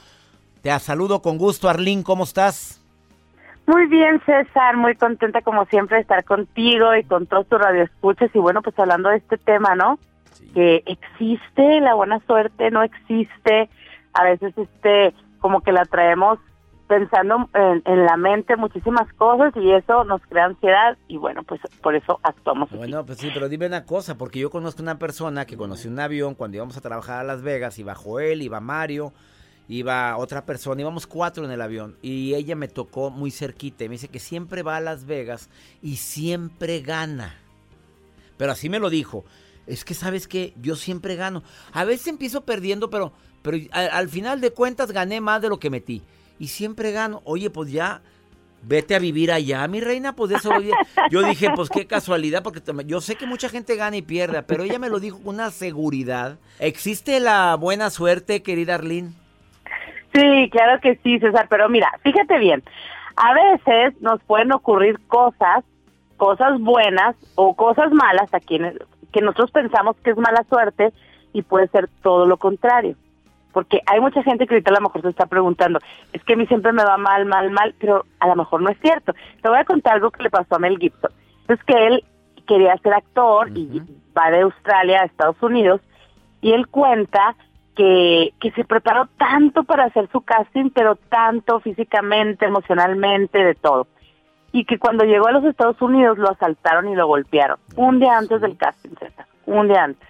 Te 0.62 0.77
saludo 0.79 1.21
con 1.21 1.38
gusto, 1.38 1.67
Arlín. 1.67 2.03
¿Cómo 2.03 2.23
estás? 2.23 2.78
Muy 3.69 3.86
bien, 3.86 4.19
César, 4.25 4.77
muy 4.77 4.95
contenta 4.95 5.43
como 5.43 5.63
siempre 5.65 5.97
de 5.97 6.01
estar 6.01 6.23
contigo 6.23 6.95
y 6.95 7.03
con 7.03 7.27
todos 7.27 7.47
tus 7.47 7.60
radioescuchas. 7.60 8.32
Y 8.34 8.39
bueno, 8.39 8.63
pues 8.63 8.77
hablando 8.79 9.10
de 9.10 9.17
este 9.17 9.38
tema, 9.38 9.75
¿no? 9.75 9.99
Que 10.55 10.82
existe 10.88 11.79
la 11.79 11.93
buena 11.93 12.19
suerte, 12.25 12.71
no 12.71 12.82
existe. 12.82 13.69
A 14.13 14.23
veces, 14.23 14.58
este, 14.58 15.13
como 15.39 15.62
que 15.62 15.71
la 15.71 15.86
traemos 15.86 16.39
pensando 16.88 17.47
en, 17.53 17.84
en 17.86 18.05
la 18.05 18.17
mente 18.17 18.55
muchísimas 18.55 19.13
cosas 19.13 19.53
y 19.55 19.71
eso 19.71 20.03
nos 20.03 20.23
crea 20.23 20.45
ansiedad 20.45 20.97
y 21.08 21.17
bueno, 21.17 21.43
pues 21.43 21.62
por 21.84 21.93
eso 21.93 22.19
actuamos. 22.23 22.71
Bueno, 22.71 23.05
pues 23.05 23.19
sí, 23.19 23.29
pero 23.32 23.49
dime 23.49 23.67
una 23.67 23.86
cosa, 23.86 24.17
porque 24.17 24.39
yo 24.39 24.49
conozco 24.49 24.82
una 24.82 24.97
persona 24.97 25.45
que 25.45 25.58
conoció 25.58 25.91
un 25.91 25.99
avión 25.99 26.34
cuando 26.34 26.58
íbamos 26.58 26.75
a 26.75 26.82
trabajar 26.82 27.19
a 27.19 27.23
Las 27.23 27.43
Vegas, 27.43 27.77
iba 27.77 27.93
Joel, 27.93 28.41
iba 28.41 28.60
Mario 28.62 29.13
iba 29.69 30.17
otra 30.17 30.45
persona, 30.45 30.82
íbamos 30.82 31.05
cuatro 31.05 31.45
en 31.45 31.51
el 31.51 31.62
avión 31.62 31.95
y 32.01 32.34
ella 32.34 32.55
me 32.55 32.67
tocó 32.67 33.12
muy 33.12 33.29
cerquita 33.29 33.84
y 33.84 33.89
me 33.89 33.95
dice 33.95 34.08
que 34.08 34.19
siempre 34.19 34.63
va 34.63 34.77
a 34.77 34.82
Las 34.82 35.05
Vegas 35.05 35.49
y 35.82 35.97
siempre 35.97 36.82
gana. 36.82 37.38
Pero 38.36 38.51
así 38.51 38.67
me 38.67 38.79
lo 38.79 38.89
dijo. 38.89 39.23
Es 39.67 39.86
que 39.86 39.93
sabes 39.93 40.27
que 40.27 40.53
yo 40.60 40.75
siempre 40.75 41.15
gano. 41.15 41.43
A 41.71 41.84
veces 41.84 42.08
empiezo 42.08 42.41
perdiendo, 42.41 42.89
pero, 42.89 43.13
pero 43.43 43.58
al, 43.71 44.10
final 44.10 44.41
de 44.41 44.51
cuentas 44.51 44.91
gané 44.91 45.21
más 45.21 45.41
de 45.43 45.49
lo 45.49 45.60
que 45.60 45.69
metí. 45.69 46.01
Y 46.39 46.47
siempre 46.47 46.91
gano. 46.91 47.21
Oye, 47.25 47.51
pues 47.51 47.71
ya 47.71 48.01
vete 48.63 48.95
a 48.95 48.99
vivir 48.99 49.32
allá, 49.32 49.67
mi 49.67 49.82
reina, 49.82 50.15
pues 50.15 50.29
de 50.32 50.38
eso 50.38 50.49
Yo 51.12 51.21
dije, 51.21 51.49
pues 51.55 51.69
qué 51.69 51.86
casualidad, 51.86 52.41
porque 52.41 52.62
yo 52.86 53.01
sé 53.01 53.15
que 53.15 53.27
mucha 53.27 53.49
gente 53.49 53.75
gana 53.75 53.97
y 53.97 54.01
pierde, 54.01 54.41
pero 54.41 54.63
ella 54.63 54.79
me 54.79 54.89
lo 54.89 54.99
dijo 54.99 55.19
con 55.19 55.36
una 55.36 55.51
seguridad. 55.51 56.39
¿Existe 56.60 57.19
la 57.19 57.55
buena 57.55 57.89
suerte, 57.89 58.41
querida 58.41 58.75
Arlene? 58.75 59.18
Sí, 60.19 60.49
claro 60.49 60.79
que 60.82 60.95
sí, 60.97 61.19
César, 61.19 61.47
pero 61.49 61.69
mira, 61.69 61.91
fíjate 62.03 62.38
bien, 62.39 62.63
a 63.15 63.34
veces 63.34 64.01
nos 64.01 64.21
pueden 64.23 64.51
ocurrir 64.51 64.99
cosas, 65.08 65.63
cosas 66.17 66.60
buenas 66.60 67.15
o 67.36 67.55
cosas 67.55 67.91
malas 67.91 68.34
a 68.34 68.39
quienes 68.39 68.75
que 69.12 69.21
nosotros 69.21 69.51
pensamos 69.51 69.95
que 70.03 70.12
es 70.12 70.17
mala 70.17 70.43
suerte 70.49 70.93
y 71.34 71.41
puede 71.41 71.67
ser 71.69 71.89
todo 72.03 72.25
lo 72.25 72.38
contrario. 72.38 72.95
Porque 73.51 73.82
hay 73.88 73.99
mucha 73.99 74.21
gente 74.21 74.45
que 74.45 74.53
ahorita 74.53 74.71
a 74.71 74.75
lo 74.75 74.82
mejor 74.82 75.01
se 75.01 75.10
está 75.10 75.25
preguntando, 75.25 75.79
es 76.13 76.23
que 76.23 76.34
a 76.34 76.36
mí 76.36 76.45
siempre 76.45 76.71
me 76.71 76.84
va 76.84 76.97
mal, 76.97 77.25
mal, 77.25 77.49
mal, 77.49 77.73
pero 77.79 78.05
a 78.19 78.27
lo 78.27 78.36
mejor 78.36 78.62
no 78.62 78.69
es 78.69 78.79
cierto. 78.79 79.13
Te 79.41 79.49
voy 79.49 79.58
a 79.58 79.65
contar 79.65 79.93
algo 79.93 80.12
que 80.12 80.23
le 80.23 80.29
pasó 80.29 80.55
a 80.55 80.60
Mel 80.60 80.77
Gibson. 80.77 81.12
Es 81.47 81.63
que 81.63 81.88
él 81.88 82.03
quería 82.47 82.77
ser 82.77 82.93
actor 82.93 83.49
y 83.55 83.82
va 84.15 84.29
de 84.29 84.41
Australia 84.41 85.01
a 85.01 85.05
Estados 85.05 85.41
Unidos 85.41 85.82
y 86.41 86.51
él 86.51 86.67
cuenta 86.67 87.36
que, 87.79 88.33
que 88.41 88.51
se 88.51 88.65
preparó 88.65 89.07
tanto 89.17 89.63
para 89.63 89.85
hacer 89.85 90.09
su 90.11 90.19
casting, 90.19 90.69
pero 90.69 90.97
tanto 90.97 91.61
físicamente, 91.61 92.45
emocionalmente, 92.45 93.41
de 93.41 93.55
todo. 93.55 93.87
Y 94.51 94.65
que 94.65 94.77
cuando 94.77 95.05
llegó 95.05 95.27
a 95.27 95.31
los 95.31 95.45
Estados 95.45 95.81
Unidos 95.81 96.17
lo 96.17 96.29
asaltaron 96.29 96.89
y 96.89 96.95
lo 96.95 97.07
golpearon. 97.07 97.57
Un 97.77 97.99
día 97.99 98.17
antes 98.17 98.41
del 98.41 98.57
casting, 98.57 98.89
César. 98.99 99.25
Un 99.45 99.69
día 99.69 99.85
antes. 99.85 100.09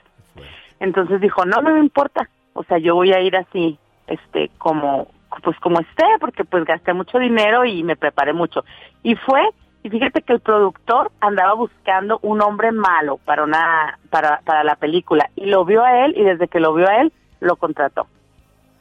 Entonces 0.79 1.21
dijo, 1.21 1.45
no, 1.45 1.61
no 1.61 1.75
me 1.75 1.79
importa. 1.79 2.27
O 2.53 2.63
sea, 2.63 2.79
yo 2.79 2.95
voy 2.95 3.13
a 3.13 3.21
ir 3.21 3.37
así, 3.37 3.77
este, 4.07 4.49
como, 4.57 5.07
pues 5.43 5.55
como 5.59 5.79
esté, 5.79 6.05
porque 6.19 6.45
pues 6.45 6.65
gasté 6.65 6.93
mucho 6.93 7.19
dinero 7.19 7.65
y 7.65 7.83
me 7.83 7.95
preparé 7.95 8.33
mucho. 8.33 8.65
Y 9.03 9.13
fue, 9.13 9.47
y 9.83 9.91
fíjate 9.91 10.23
que 10.23 10.33
el 10.33 10.39
productor 10.39 11.11
andaba 11.21 11.53
buscando 11.53 12.17
un 12.23 12.41
hombre 12.41 12.71
malo 12.71 13.19
para 13.25 13.43
una, 13.43 13.99
para, 14.09 14.41
para 14.43 14.63
la 14.63 14.75
película. 14.75 15.29
Y 15.35 15.45
lo 15.45 15.65
vio 15.65 15.83
a 15.83 16.03
él, 16.05 16.15
y 16.17 16.23
desde 16.23 16.47
que 16.47 16.59
lo 16.59 16.73
vio 16.73 16.87
a 16.87 17.01
él, 17.01 17.13
lo 17.39 17.55
contrató. 17.55 18.07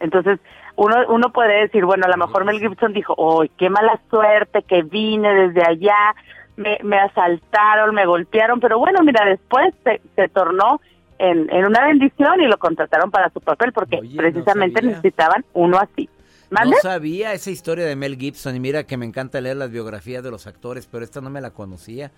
Entonces, 0.00 0.38
uno, 0.76 0.96
uno 1.08 1.32
puede 1.32 1.62
decir, 1.62 1.84
bueno, 1.84 2.06
a 2.06 2.08
lo 2.08 2.16
mejor 2.16 2.44
Mel 2.44 2.60
Gibson 2.60 2.92
dijo, 2.92 3.14
oh, 3.16 3.44
qué 3.56 3.68
mala 3.68 4.00
suerte 4.10 4.62
que 4.62 4.82
vine 4.82 5.32
desde 5.34 5.62
allá, 5.62 6.14
me, 6.56 6.78
me 6.84 6.98
asaltaron, 6.98 7.94
me 7.94 8.06
golpearon, 8.06 8.60
pero 8.60 8.78
bueno, 8.78 9.00
mira, 9.02 9.24
después 9.24 9.74
se, 9.84 10.00
se 10.14 10.28
tornó 10.28 10.80
en, 11.18 11.52
en, 11.52 11.64
una 11.64 11.84
bendición 11.86 12.40
y 12.40 12.46
lo 12.46 12.58
contrataron 12.58 13.10
para 13.10 13.30
su 13.30 13.40
papel 13.40 13.72
porque 13.72 14.00
precisamente 14.16 14.82
necesitaban 14.82 15.44
uno 15.52 15.78
así. 15.78 16.08
No 16.50 16.76
sabía 16.80 17.34
esa 17.34 17.50
historia 17.50 17.84
de 17.84 17.94
Mel 17.94 18.16
Gibson 18.16 18.56
y 18.56 18.60
mira 18.60 18.84
que 18.84 18.96
me 18.96 19.04
encanta 19.04 19.40
leer 19.40 19.56
las 19.56 19.70
biografías 19.70 20.22
de 20.22 20.30
los 20.30 20.46
actores, 20.46 20.86
pero 20.86 21.04
esta 21.04 21.20
no 21.20 21.28
me 21.28 21.40
la 21.40 21.50
conocía. 21.50 22.10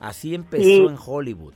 Así 0.00 0.34
empezó 0.34 0.88
en 0.88 0.96
Hollywood 0.98 1.54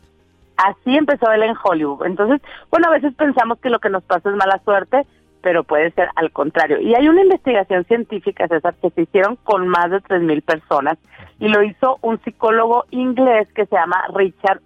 así 0.56 0.96
empezó 0.96 1.30
él 1.32 1.42
en 1.42 1.56
Hollywood. 1.62 2.06
Entonces, 2.06 2.40
bueno, 2.70 2.88
a 2.88 2.92
veces 2.92 3.14
pensamos 3.14 3.58
que 3.58 3.70
lo 3.70 3.78
que 3.78 3.90
nos 3.90 4.02
pasa 4.04 4.30
es 4.30 4.36
mala 4.36 4.60
suerte, 4.64 5.06
pero 5.42 5.64
puede 5.64 5.90
ser 5.90 6.08
al 6.14 6.30
contrario. 6.30 6.80
Y 6.80 6.94
hay 6.94 7.08
una 7.08 7.22
investigación 7.22 7.84
científica, 7.84 8.48
César, 8.48 8.74
que 8.80 8.90
se 8.90 9.02
hicieron 9.02 9.36
con 9.36 9.68
más 9.68 9.90
de 9.90 9.98
3.000 9.98 10.42
personas 10.42 10.98
y 11.38 11.48
lo 11.48 11.62
hizo 11.62 11.98
un 12.00 12.22
psicólogo 12.22 12.84
inglés 12.90 13.48
que 13.54 13.66
se 13.66 13.74
llama 13.74 14.04
Richard 14.14 14.60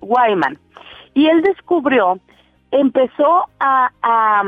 Wyman. 0.00 0.58
Y 1.12 1.26
él 1.26 1.42
descubrió, 1.42 2.18
empezó 2.70 3.44
a, 3.60 3.90
a, 4.02 4.42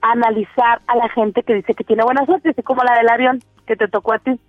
analizar 0.00 0.80
a 0.86 0.96
la 0.96 1.08
gente 1.10 1.42
que 1.42 1.54
dice 1.54 1.74
que 1.74 1.84
tiene 1.84 2.04
buena 2.04 2.24
suerte, 2.26 2.50
así 2.50 2.62
como 2.62 2.82
la 2.82 2.96
del 2.96 3.08
avión 3.08 3.40
que 3.66 3.76
te 3.76 3.88
tocó 3.88 4.14
a 4.14 4.18
ti. 4.18 4.40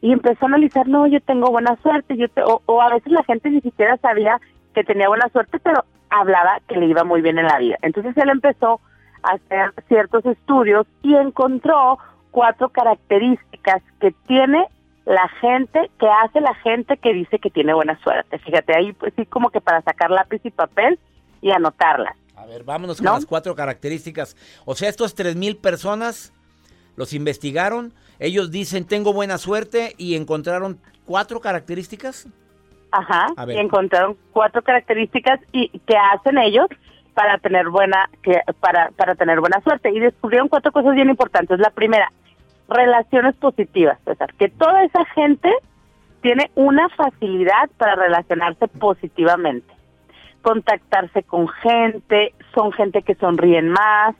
Y 0.00 0.12
empezó 0.12 0.44
a 0.44 0.48
analizar, 0.48 0.88
no, 0.88 1.06
yo 1.06 1.20
tengo 1.20 1.50
buena 1.50 1.76
suerte, 1.76 2.16
yo 2.16 2.26
o, 2.44 2.60
o 2.66 2.82
a 2.82 2.92
veces 2.92 3.12
la 3.12 3.22
gente 3.22 3.50
ni 3.50 3.60
siquiera 3.60 3.96
sabía 3.98 4.40
que 4.74 4.84
tenía 4.84 5.08
buena 5.08 5.28
suerte, 5.30 5.58
pero 5.58 5.84
hablaba 6.10 6.60
que 6.68 6.76
le 6.76 6.86
iba 6.86 7.04
muy 7.04 7.20
bien 7.22 7.38
en 7.38 7.46
la 7.46 7.58
vida. 7.58 7.76
Entonces 7.82 8.16
él 8.16 8.28
empezó 8.28 8.80
a 9.22 9.32
hacer 9.32 9.72
ciertos 9.88 10.24
estudios 10.26 10.86
y 11.02 11.14
encontró 11.14 11.98
cuatro 12.30 12.70
características 12.70 13.82
que 14.00 14.12
tiene 14.26 14.66
la 15.04 15.28
gente, 15.40 15.90
que 15.98 16.06
hace 16.08 16.40
la 16.40 16.54
gente 16.56 16.96
que 16.96 17.12
dice 17.12 17.38
que 17.38 17.50
tiene 17.50 17.74
buena 17.74 17.98
suerte. 18.02 18.38
Fíjate, 18.38 18.76
ahí 18.76 18.92
pues 18.92 19.12
sí 19.16 19.26
como 19.26 19.50
que 19.50 19.60
para 19.60 19.82
sacar 19.82 20.10
lápiz 20.10 20.40
y 20.44 20.50
papel 20.50 20.98
y 21.40 21.50
anotarlas. 21.50 22.16
A 22.36 22.46
ver, 22.46 22.64
vámonos 22.64 22.98
con 22.98 23.06
las 23.06 23.26
cuatro 23.26 23.54
características. 23.54 24.36
O 24.64 24.74
sea, 24.74 24.88
estos 24.88 25.14
tres 25.14 25.36
mil 25.36 25.56
personas 25.56 26.32
los 26.96 27.12
investigaron, 27.12 27.94
ellos 28.18 28.50
dicen 28.50 28.84
tengo 28.84 29.12
buena 29.12 29.38
suerte 29.38 29.94
y 29.96 30.14
encontraron 30.14 30.80
cuatro 31.04 31.40
características. 31.40 32.28
Ajá, 32.92 33.28
y 33.48 33.56
encontraron 33.56 34.16
cuatro 34.32 34.60
características 34.62 35.40
y 35.50 35.70
que 35.80 35.96
hacen 35.96 36.36
ellos 36.36 36.66
para 37.14 37.38
tener 37.38 37.70
buena 37.70 38.10
que 38.22 38.40
para 38.60 38.90
para 38.90 39.14
tener 39.14 39.40
buena 39.40 39.60
suerte 39.62 39.90
y 39.90 39.98
descubrieron 39.98 40.48
cuatro 40.48 40.72
cosas 40.72 40.94
bien 40.94 41.08
importantes. 41.08 41.58
La 41.58 41.70
primera, 41.70 42.12
relaciones 42.68 43.34
positivas, 43.36 43.98
César, 44.04 44.34
que 44.34 44.48
toda 44.48 44.84
esa 44.84 45.04
gente 45.06 45.50
tiene 46.20 46.50
una 46.54 46.88
facilidad 46.90 47.70
para 47.78 47.96
relacionarse 47.96 48.68
positivamente, 48.68 49.72
contactarse 50.42 51.22
con 51.22 51.48
gente, 51.48 52.34
son 52.54 52.72
gente 52.72 53.02
que 53.02 53.14
sonríen 53.14 53.70
más, 53.70 54.14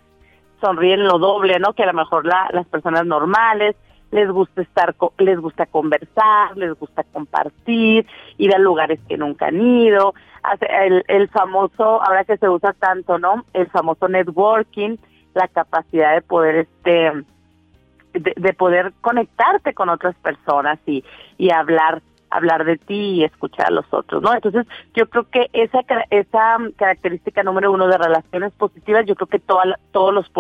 sonríen 0.62 1.04
lo 1.04 1.18
doble, 1.18 1.58
¿no? 1.58 1.74
Que 1.74 1.82
a 1.82 1.86
lo 1.86 1.92
mejor 1.92 2.24
la, 2.24 2.48
las 2.52 2.66
personas 2.66 3.04
normales 3.04 3.76
les 4.12 4.30
gusta 4.30 4.62
estar, 4.62 4.94
les 5.18 5.40
gusta 5.40 5.66
conversar, 5.66 6.56
les 6.56 6.78
gusta 6.78 7.02
compartir, 7.02 8.06
ir 8.38 8.54
a 8.54 8.58
lugares 8.58 9.00
que 9.08 9.16
nunca 9.16 9.46
han 9.46 9.60
ido, 9.60 10.14
el, 10.60 11.04
el 11.08 11.28
famoso, 11.28 12.02
ahora 12.02 12.24
que 12.24 12.36
se 12.36 12.48
usa 12.48 12.74
tanto, 12.74 13.18
¿no? 13.18 13.44
El 13.54 13.68
famoso 13.68 14.08
networking, 14.08 14.96
la 15.34 15.48
capacidad 15.48 16.14
de 16.14 16.20
poder, 16.20 16.56
este, 16.56 17.12
de, 18.12 18.52
poder 18.52 18.92
conectarte 19.00 19.72
con 19.72 19.88
otras 19.88 20.14
personas 20.16 20.78
y, 20.86 21.02
y 21.38 21.50
hablar 21.50 22.02
hablar 22.32 22.64
de 22.64 22.76
ti 22.78 22.94
y 22.94 23.24
escuchar 23.24 23.66
a 23.66 23.70
los 23.70 23.86
otros, 23.92 24.22
¿no? 24.22 24.32
Entonces, 24.34 24.66
yo 24.94 25.08
creo 25.08 25.28
que 25.30 25.48
esa 25.52 25.80
esa 26.10 26.56
característica 26.76 27.42
número 27.42 27.70
uno 27.70 27.86
de 27.88 27.98
relaciones 27.98 28.52
positivas, 28.54 29.04
yo 29.06 29.14
creo 29.14 29.26
que 29.26 29.38
toda, 29.38 29.78
todos 29.92 30.14
los 30.14 30.30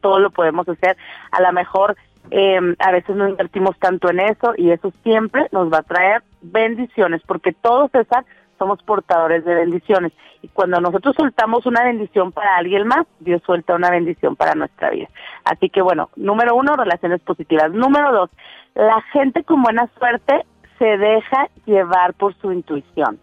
todo 0.00 0.18
lo 0.18 0.30
podemos 0.30 0.68
hacer. 0.68 0.96
A 1.30 1.42
lo 1.42 1.52
mejor 1.52 1.96
eh, 2.30 2.74
a 2.78 2.92
veces 2.92 3.14
no 3.16 3.28
invertimos 3.28 3.78
tanto 3.78 4.10
en 4.10 4.20
eso 4.20 4.54
y 4.56 4.70
eso 4.70 4.92
siempre 5.02 5.46
nos 5.52 5.72
va 5.72 5.78
a 5.78 5.82
traer 5.82 6.22
bendiciones, 6.40 7.20
porque 7.26 7.52
todos, 7.52 7.90
César, 7.90 8.24
somos 8.58 8.82
portadores 8.82 9.44
de 9.44 9.54
bendiciones. 9.54 10.12
Y 10.40 10.48
cuando 10.48 10.80
nosotros 10.80 11.14
soltamos 11.16 11.66
una 11.66 11.84
bendición 11.84 12.32
para 12.32 12.56
alguien 12.56 12.86
más, 12.86 13.06
Dios 13.20 13.42
suelta 13.44 13.74
una 13.74 13.90
bendición 13.90 14.36
para 14.36 14.54
nuestra 14.54 14.90
vida. 14.90 15.08
Así 15.44 15.68
que 15.68 15.82
bueno, 15.82 16.10
número 16.16 16.54
uno, 16.54 16.74
relaciones 16.76 17.20
positivas. 17.20 17.72
Número 17.72 18.12
dos, 18.12 18.30
la 18.74 19.00
gente 19.12 19.44
con 19.44 19.62
buena 19.62 19.88
suerte 19.98 20.44
se 20.82 20.98
deja 20.98 21.48
llevar 21.64 22.12
por 22.14 22.34
su 22.38 22.50
intuición. 22.50 23.20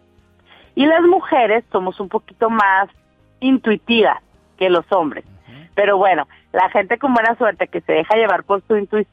Y 0.74 0.86
las 0.86 1.02
mujeres 1.02 1.62
somos 1.70 2.00
un 2.00 2.08
poquito 2.08 2.48
más 2.48 2.88
intuitivas 3.40 4.22
que 4.56 4.70
los 4.70 4.90
hombres. 4.92 5.26
Pero 5.74 5.98
bueno, 5.98 6.26
la 6.52 6.70
gente 6.70 6.96
con 6.96 7.12
buena 7.12 7.34
suerte 7.34 7.68
que 7.68 7.82
se 7.82 7.92
deja 7.92 8.14
llevar 8.16 8.44
por 8.44 8.62
su, 8.62 9.06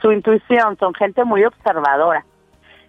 su 0.00 0.12
intuición 0.12 0.76
son 0.78 0.94
gente 0.94 1.24
muy 1.24 1.44
observadora 1.44 2.24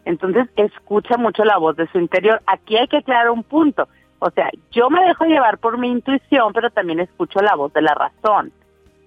entonces 0.06 0.48
escucha 0.56 1.18
mucho 1.18 1.44
la 1.44 1.58
voz 1.58 1.76
de 1.76 1.88
su 1.88 2.00
interior. 2.00 2.42
Aquí 2.46 2.78
hay 2.78 2.88
que 2.88 2.98
aclarar 2.98 3.32
un 3.32 3.44
punto. 3.44 3.88
O 4.20 4.30
sea, 4.30 4.50
yo 4.72 4.90
me 4.90 5.04
dejo 5.06 5.26
llevar 5.26 5.58
por 5.58 5.78
mi 5.78 5.90
intuición, 5.90 6.54
pero 6.54 6.70
también 6.70 7.00
escucho 7.00 7.42
la 7.42 7.56
voz 7.56 7.74
de 7.74 7.82
la 7.82 7.94
razón, 7.94 8.54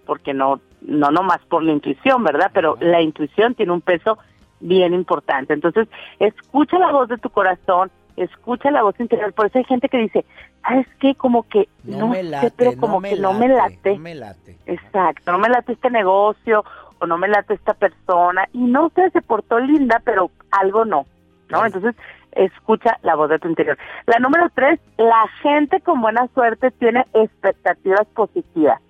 porque 0.04 0.34
no, 0.34 0.60
no 0.82 1.10
nomás 1.10 1.38
por 1.48 1.62
la 1.62 1.72
intuición, 1.72 2.24
¿verdad? 2.24 2.50
Pero 2.52 2.76
la 2.80 3.00
intuición 3.00 3.54
tiene 3.54 3.72
un 3.72 3.80
peso 3.80 4.18
bien 4.60 4.94
importante. 4.94 5.54
Entonces, 5.54 5.88
escucha 6.18 6.78
la 6.78 6.92
voz 6.92 7.08
de 7.08 7.18
tu 7.18 7.30
corazón, 7.30 7.90
escucha 8.16 8.70
la 8.70 8.82
voz 8.82 8.98
interior. 8.98 9.32
Por 9.32 9.46
eso 9.46 9.58
hay 9.58 9.64
gente 9.64 9.88
que 9.88 9.98
dice, 9.98 10.24
¿sabes 10.62 10.86
qué? 11.00 11.14
Como 11.14 11.44
que 11.44 11.68
no, 11.84 12.08
me 12.08 12.22
late, 12.22 12.48
sé, 12.48 12.54
pero 12.56 12.76
como 12.76 13.00
que 13.00 13.16
no 13.16 13.32
me 13.34 13.48
late. 13.48 13.94
No 13.94 14.00
me 14.00 14.14
late. 14.14 14.56
Exacto, 14.66 15.32
no 15.32 15.38
me 15.38 15.48
late 15.48 15.72
este 15.72 15.90
negocio 15.90 16.64
o 16.98 17.06
no 17.06 17.18
me 17.18 17.28
late 17.28 17.54
esta 17.54 17.74
persona 17.74 18.48
y 18.52 18.58
no 18.58 18.90
sé, 18.94 19.10
se 19.10 19.22
portó 19.22 19.58
linda, 19.60 20.02
pero 20.04 20.30
algo 20.50 20.84
no, 20.84 21.06
¿no? 21.48 21.64
Entonces, 21.64 21.94
escucha 22.32 22.98
la 23.02 23.14
voz 23.14 23.30
de 23.30 23.38
tu 23.38 23.48
interior. 23.48 23.78
La 24.06 24.18
número 24.18 24.50
tres, 24.54 24.80
la 24.96 25.26
gente 25.42 25.80
con 25.80 26.00
buena 26.00 26.28
suerte 26.34 26.70
tiene 26.72 27.04
expectativas 27.14 28.06
positivas. 28.14 28.80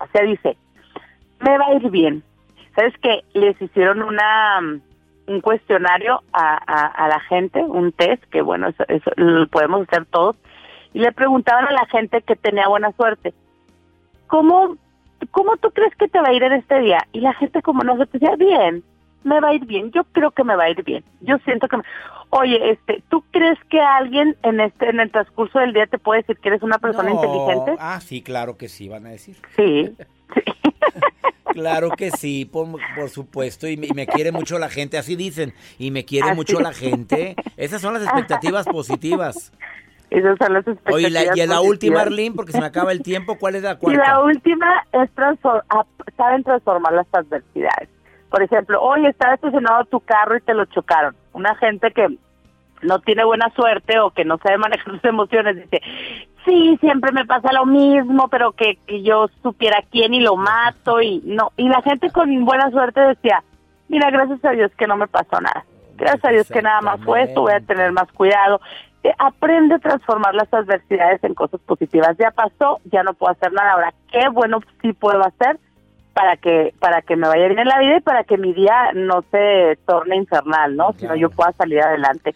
O 0.00 0.06
sea, 0.12 0.22
dice, 0.22 0.56
me 1.40 1.58
va 1.58 1.66
a 1.66 1.74
ir 1.74 1.90
bien. 1.90 2.22
¿Sabes 2.78 2.94
qué? 3.02 3.24
Les 3.34 3.60
hicieron 3.60 4.02
una 4.02 4.60
un 5.26 5.40
cuestionario 5.40 6.22
a, 6.32 6.54
a, 6.54 7.08
la 7.08 7.18
gente, 7.20 7.60
un 7.60 7.90
test, 7.90 8.22
que 8.30 8.40
bueno, 8.40 8.68
eso, 8.68 9.10
lo 9.16 9.48
podemos 9.48 9.82
hacer 9.82 10.06
todos, 10.06 10.36
y 10.94 11.00
le 11.00 11.10
preguntaban 11.10 11.66
a 11.66 11.72
la 11.72 11.86
gente 11.86 12.22
que 12.22 12.36
tenía 12.36 12.68
buena 12.68 12.92
suerte, 12.92 13.34
¿cómo 14.28 14.76
¿cómo 15.32 15.56
tú 15.56 15.72
crees 15.72 15.94
que 15.96 16.06
te 16.06 16.20
va 16.20 16.28
a 16.28 16.32
ir 16.32 16.44
en 16.44 16.52
este 16.52 16.78
día? 16.78 17.04
Y 17.12 17.20
la 17.20 17.34
gente 17.34 17.62
como 17.62 17.82
no 17.82 17.96
se 17.96 18.06
decía, 18.12 18.36
bien, 18.36 18.84
me 19.24 19.40
va 19.40 19.48
a 19.48 19.54
ir 19.54 19.66
bien, 19.66 19.90
yo 19.90 20.04
creo 20.12 20.30
que 20.30 20.44
me 20.44 20.54
va 20.54 20.64
a 20.64 20.70
ir 20.70 20.84
bien, 20.84 21.02
yo 21.20 21.36
siento 21.38 21.66
que 21.66 21.78
Oye, 22.30 22.70
este, 22.70 23.02
¿tú 23.08 23.24
crees 23.32 23.58
que 23.70 23.80
alguien 23.80 24.36
en 24.42 24.60
este 24.60 24.90
en 24.90 25.00
el 25.00 25.10
transcurso 25.10 25.58
del 25.58 25.72
día 25.72 25.86
te 25.86 25.98
puede 25.98 26.20
decir 26.20 26.36
que 26.36 26.50
eres 26.50 26.62
una 26.62 26.78
persona 26.78 27.10
inteligente? 27.10 27.74
Ah, 27.80 28.00
sí, 28.00 28.22
claro 28.22 28.56
que 28.56 28.68
sí, 28.68 28.88
van 28.88 29.06
a 29.06 29.10
decir. 29.10 29.36
Sí. 29.56 29.96
Claro 31.58 31.90
que 31.90 32.12
sí, 32.12 32.44
por, 32.44 32.68
supuesto, 33.08 33.66
y 33.66 33.76
me, 33.76 34.06
quiere 34.06 34.30
mucho 34.30 34.60
la 34.60 34.68
gente, 34.68 34.96
así 34.96 35.16
dicen, 35.16 35.54
y 35.76 35.90
me 35.90 36.04
quiere 36.04 36.32
mucho 36.32 36.60
la 36.60 36.72
gente. 36.72 37.34
Esas 37.56 37.82
son 37.82 37.94
las 37.94 38.04
expectativas 38.04 38.64
positivas. 38.64 39.52
Esas 40.08 40.38
son 40.38 40.52
las 40.52 40.64
expectativas. 40.64 40.94
Oye, 40.94 41.42
y 41.42 41.46
la 41.48 41.60
última, 41.60 42.02
Arlene, 42.02 42.36
porque 42.36 42.52
se 42.52 42.60
me 42.60 42.66
acaba 42.66 42.92
el 42.92 43.02
tiempo, 43.02 43.36
¿cuál 43.38 43.56
es 43.56 43.64
la 43.64 43.76
cuarta? 43.76 44.00
Y 44.00 44.06
la 44.06 44.22
última 44.22 44.84
es 44.92 45.10
saben 46.16 46.44
transformar 46.44 46.92
las 46.92 47.08
adversidades. 47.10 47.88
Por 48.30 48.40
ejemplo, 48.40 48.80
hoy 48.80 49.04
estaba 49.06 49.34
estacionado 49.34 49.84
tu 49.86 49.98
carro 49.98 50.36
y 50.36 50.40
te 50.40 50.54
lo 50.54 50.64
chocaron. 50.66 51.16
Una 51.32 51.56
gente 51.56 51.90
que 51.90 52.06
no 52.82 53.00
tiene 53.00 53.24
buena 53.24 53.50
suerte 53.56 53.98
o 53.98 54.12
que 54.12 54.24
no 54.24 54.38
sabe 54.38 54.58
manejar 54.58 54.94
sus 54.94 55.04
emociones 55.04 55.56
dice, 55.56 55.82
sí, 56.48 56.78
siempre 56.80 57.12
me 57.12 57.26
pasa 57.26 57.52
lo 57.52 57.66
mismo, 57.66 58.28
pero 58.28 58.52
que, 58.52 58.78
que 58.86 59.02
yo 59.02 59.28
supiera 59.42 59.82
quién 59.90 60.14
y 60.14 60.20
lo 60.20 60.36
mato 60.36 61.00
y 61.00 61.20
no. 61.24 61.52
Y 61.56 61.68
la 61.68 61.82
gente 61.82 62.10
con 62.10 62.44
buena 62.44 62.70
suerte 62.70 63.00
decía, 63.00 63.42
mira, 63.88 64.10
gracias 64.10 64.44
a 64.44 64.50
Dios 64.50 64.72
que 64.76 64.86
no 64.86 64.96
me 64.96 65.06
pasó 65.06 65.40
nada. 65.40 65.64
Gracias 65.96 66.24
a 66.24 66.30
Dios 66.30 66.48
que 66.48 66.62
nada 66.62 66.80
más 66.80 67.00
fue 67.02 67.24
esto, 67.24 67.42
voy 67.42 67.52
a 67.52 67.60
tener 67.60 67.92
más 67.92 68.10
cuidado. 68.12 68.60
Eh, 69.02 69.12
aprende 69.18 69.74
a 69.74 69.78
transformar 69.78 70.34
las 70.34 70.52
adversidades 70.52 71.22
en 71.22 71.34
cosas 71.34 71.60
positivas. 71.60 72.16
Ya 72.18 72.30
pasó, 72.30 72.80
ya 72.84 73.02
no 73.02 73.14
puedo 73.14 73.32
hacer 73.32 73.52
nada. 73.52 73.72
Ahora, 73.72 73.94
qué 74.10 74.28
bueno 74.28 74.60
sí 74.80 74.92
puedo 74.92 75.22
hacer 75.24 75.58
para 76.14 76.36
que 76.36 76.74
para 76.80 77.02
que 77.02 77.14
me 77.14 77.28
vaya 77.28 77.46
bien 77.46 77.60
en 77.60 77.68
la 77.68 77.78
vida 77.78 77.98
y 77.98 78.00
para 78.00 78.24
que 78.24 78.38
mi 78.38 78.52
día 78.52 78.90
no 78.94 79.22
se 79.30 79.78
torne 79.86 80.16
infernal, 80.16 80.76
¿no? 80.76 80.92
Sino 80.94 81.14
yo 81.14 81.30
pueda 81.30 81.52
salir 81.52 81.80
adelante 81.80 82.34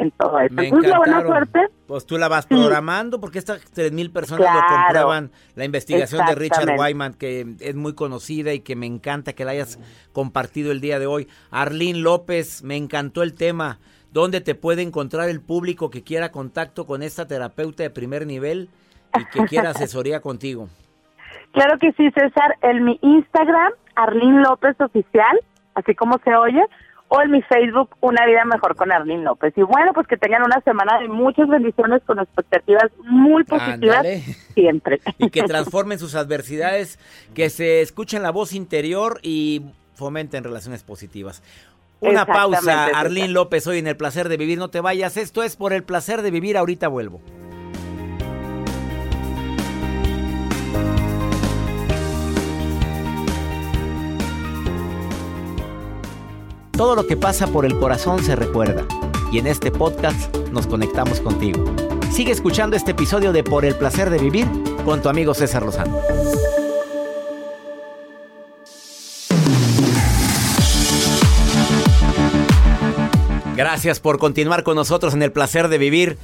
en 0.00 0.10
todo 0.12 0.38
eso. 0.40 0.54
Entonces, 0.58 0.96
buena 0.96 1.22
suerte. 1.22 1.60
Pues 1.86 2.06
tú 2.06 2.18
la 2.18 2.28
vas 2.28 2.46
programando 2.46 3.20
porque 3.20 3.38
estas 3.38 3.60
tres 3.72 3.92
mil 3.92 4.10
personas 4.10 4.54
lo 4.54 4.76
comprueban. 4.76 5.30
La 5.54 5.64
investigación 5.64 6.26
de 6.26 6.34
Richard 6.34 6.78
Wyman, 6.78 7.14
que 7.14 7.46
es 7.60 7.74
muy 7.74 7.94
conocida 7.94 8.52
y 8.52 8.60
que 8.60 8.76
me 8.76 8.86
encanta 8.86 9.32
que 9.32 9.44
la 9.44 9.52
hayas 9.52 9.78
compartido 10.12 10.72
el 10.72 10.80
día 10.80 10.98
de 10.98 11.06
hoy. 11.06 11.28
Arlene 11.50 11.98
López, 11.98 12.62
me 12.62 12.76
encantó 12.76 13.22
el 13.22 13.34
tema. 13.34 13.78
¿Dónde 14.12 14.40
te 14.40 14.54
puede 14.54 14.82
encontrar 14.82 15.28
el 15.28 15.40
público 15.40 15.90
que 15.90 16.02
quiera 16.02 16.32
contacto 16.32 16.86
con 16.86 17.02
esta 17.02 17.26
terapeuta 17.28 17.82
de 17.82 17.90
primer 17.90 18.26
nivel 18.26 18.68
y 19.18 19.24
que 19.26 19.44
quiera 19.46 19.70
asesoría 19.70 20.20
contigo? 20.20 20.68
Claro 21.52 21.78
que 21.78 21.92
sí, 21.92 22.10
César. 22.10 22.56
En 22.62 22.84
mi 22.84 22.98
Instagram, 23.02 23.72
Arlene 23.94 24.42
López 24.42 24.80
Oficial, 24.80 25.40
así 25.74 25.94
como 25.94 26.18
se 26.24 26.34
oye, 26.34 26.62
o 27.12 27.20
en 27.20 27.32
mi 27.32 27.42
Facebook, 27.42 27.96
Una 28.00 28.24
Vida 28.24 28.44
Mejor 28.44 28.76
con 28.76 28.92
Arlene 28.92 29.24
López. 29.24 29.52
Y 29.56 29.62
bueno, 29.62 29.92
pues 29.92 30.06
que 30.06 30.16
tengan 30.16 30.44
una 30.44 30.60
semana 30.60 31.00
de 31.00 31.08
muchas 31.08 31.48
bendiciones 31.48 32.02
con 32.06 32.20
expectativas 32.20 32.84
muy 33.04 33.42
positivas 33.42 34.06
siempre. 34.54 35.00
Y 35.18 35.28
que 35.30 35.42
transformen 35.42 35.98
sus 35.98 36.14
adversidades, 36.14 37.00
que 37.34 37.50
se 37.50 37.82
escuchen 37.82 38.22
la 38.22 38.30
voz 38.30 38.52
interior 38.52 39.18
y 39.22 39.62
fomenten 39.94 40.44
relaciones 40.44 40.84
positivas. 40.84 41.42
Una 41.98 42.24
pausa, 42.24 42.86
Arlene 42.94 43.28
López, 43.28 43.66
hoy 43.66 43.78
en 43.78 43.88
el 43.88 43.96
placer 43.96 44.28
de 44.28 44.36
vivir. 44.36 44.58
No 44.58 44.70
te 44.70 44.80
vayas, 44.80 45.16
esto 45.16 45.42
es 45.42 45.56
por 45.56 45.72
el 45.72 45.82
placer 45.82 46.22
de 46.22 46.30
vivir. 46.30 46.56
Ahorita 46.56 46.86
vuelvo. 46.86 47.20
Todo 56.80 56.96
lo 56.96 57.06
que 57.06 57.14
pasa 57.14 57.46
por 57.46 57.66
el 57.66 57.78
corazón 57.78 58.24
se 58.24 58.34
recuerda. 58.34 58.86
Y 59.30 59.38
en 59.38 59.46
este 59.46 59.70
podcast 59.70 60.34
nos 60.50 60.66
conectamos 60.66 61.20
contigo. 61.20 61.62
Sigue 62.10 62.32
escuchando 62.32 62.74
este 62.74 62.92
episodio 62.92 63.34
de 63.34 63.44
Por 63.44 63.66
el 63.66 63.74
placer 63.74 64.08
de 64.08 64.16
vivir 64.16 64.46
con 64.86 65.02
tu 65.02 65.10
amigo 65.10 65.34
César 65.34 65.62
Lozano. 65.62 66.00
Gracias 73.54 74.00
por 74.00 74.18
continuar 74.18 74.62
con 74.62 74.76
nosotros 74.76 75.12
en 75.12 75.22
el 75.22 75.32
placer 75.32 75.68
de 75.68 75.76
vivir. 75.76 76.16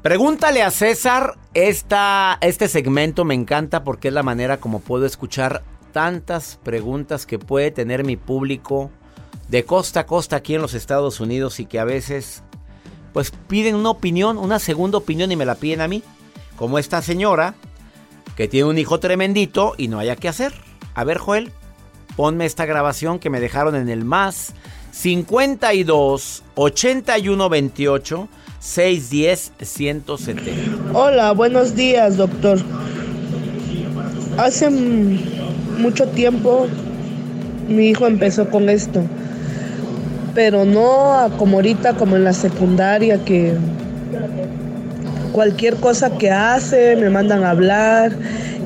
Pregúntale 0.00 0.62
a 0.62 0.70
César, 0.70 1.38
esta, 1.54 2.38
este 2.40 2.68
segmento 2.68 3.24
me 3.24 3.34
encanta 3.34 3.82
porque 3.82 4.06
es 4.06 4.14
la 4.14 4.22
manera 4.22 4.58
como 4.58 4.78
puedo 4.78 5.06
escuchar 5.06 5.64
tantas 5.90 6.60
preguntas 6.62 7.26
que 7.26 7.40
puede 7.40 7.72
tener 7.72 8.04
mi 8.04 8.16
público 8.16 8.92
de 9.48 9.64
costa 9.64 10.00
a 10.00 10.06
costa 10.06 10.36
aquí 10.36 10.54
en 10.54 10.62
los 10.62 10.74
Estados 10.74 11.20
Unidos 11.20 11.60
y 11.60 11.66
que 11.66 11.78
a 11.78 11.84
veces 11.84 12.42
pues 13.12 13.30
piden 13.48 13.74
una 13.74 13.90
opinión, 13.90 14.38
una 14.38 14.58
segunda 14.58 14.98
opinión 14.98 15.30
y 15.32 15.36
me 15.36 15.44
la 15.44 15.54
piden 15.54 15.82
a 15.82 15.88
mí. 15.88 16.02
Como 16.56 16.78
esta 16.78 17.02
señora 17.02 17.54
que 18.36 18.48
tiene 18.48 18.68
un 18.68 18.78
hijo 18.78 19.00
tremendito 19.00 19.74
y 19.76 19.88
no 19.88 19.98
haya 19.98 20.16
qué 20.16 20.28
hacer. 20.28 20.52
A 20.94 21.04
ver, 21.04 21.18
Joel, 21.18 21.52
ponme 22.16 22.46
esta 22.46 22.66
grabación 22.66 23.18
que 23.18 23.30
me 23.30 23.40
dejaron 23.40 23.74
en 23.76 23.88
el 23.88 24.04
más 24.04 24.54
52 24.92 26.42
81 26.54 27.48
28 27.48 28.28
610 28.60 29.52
170. 29.60 30.98
Hola, 30.98 31.32
buenos 31.32 31.74
días, 31.74 32.16
doctor. 32.16 32.58
Hace 34.38 34.70
mucho 34.70 36.06
tiempo 36.08 36.68
mi 37.68 37.88
hijo 37.88 38.06
empezó 38.06 38.48
con 38.48 38.68
esto, 38.68 39.02
pero 40.34 40.64
no 40.64 41.30
como 41.38 41.58
ahorita, 41.58 41.94
como 41.94 42.16
en 42.16 42.24
la 42.24 42.32
secundaria, 42.32 43.18
que 43.24 43.54
cualquier 45.32 45.76
cosa 45.76 46.10
que 46.10 46.30
hace 46.30 46.96
me 46.96 47.10
mandan 47.10 47.44
a 47.44 47.50
hablar, 47.50 48.12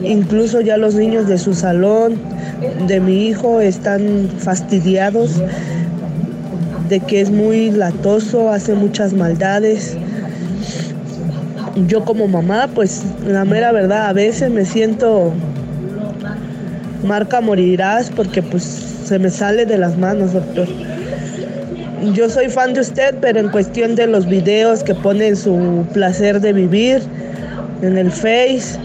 incluso 0.02 0.60
ya 0.60 0.76
los 0.76 0.94
niños 0.94 1.26
de 1.26 1.38
su 1.38 1.54
salón, 1.54 2.16
de 2.86 3.00
mi 3.00 3.26
hijo, 3.26 3.60
están 3.60 4.28
fastidiados 4.38 5.42
de 6.88 7.00
que 7.00 7.20
es 7.20 7.30
muy 7.30 7.70
latoso, 7.70 8.50
hace 8.50 8.74
muchas 8.74 9.12
maldades. 9.12 9.96
Yo 11.88 12.04
como 12.04 12.28
mamá, 12.28 12.68
pues 12.74 13.02
la 13.26 13.44
mera 13.44 13.72
verdad, 13.72 14.08
a 14.08 14.12
veces 14.12 14.50
me 14.50 14.64
siento 14.64 15.32
marca 17.04 17.40
morirás 17.40 18.10
porque 18.10 18.42
pues 18.42 18.62
se 19.04 19.18
me 19.18 19.30
sale 19.30 19.66
de 19.66 19.78
las 19.78 19.98
manos, 19.98 20.32
doctor. 20.32 20.66
Yo 22.12 22.28
soy 22.28 22.48
fan 22.48 22.74
de 22.74 22.80
usted, 22.80 23.16
pero 23.20 23.40
en 23.40 23.48
cuestión 23.48 23.94
de 23.94 24.06
los 24.06 24.26
videos 24.26 24.82
que 24.82 24.94
pone 24.94 25.34
su 25.34 25.86
placer 25.92 26.40
de 26.40 26.52
vivir 26.52 27.02
en 27.82 27.98
el 27.98 28.10
Face, 28.10 28.78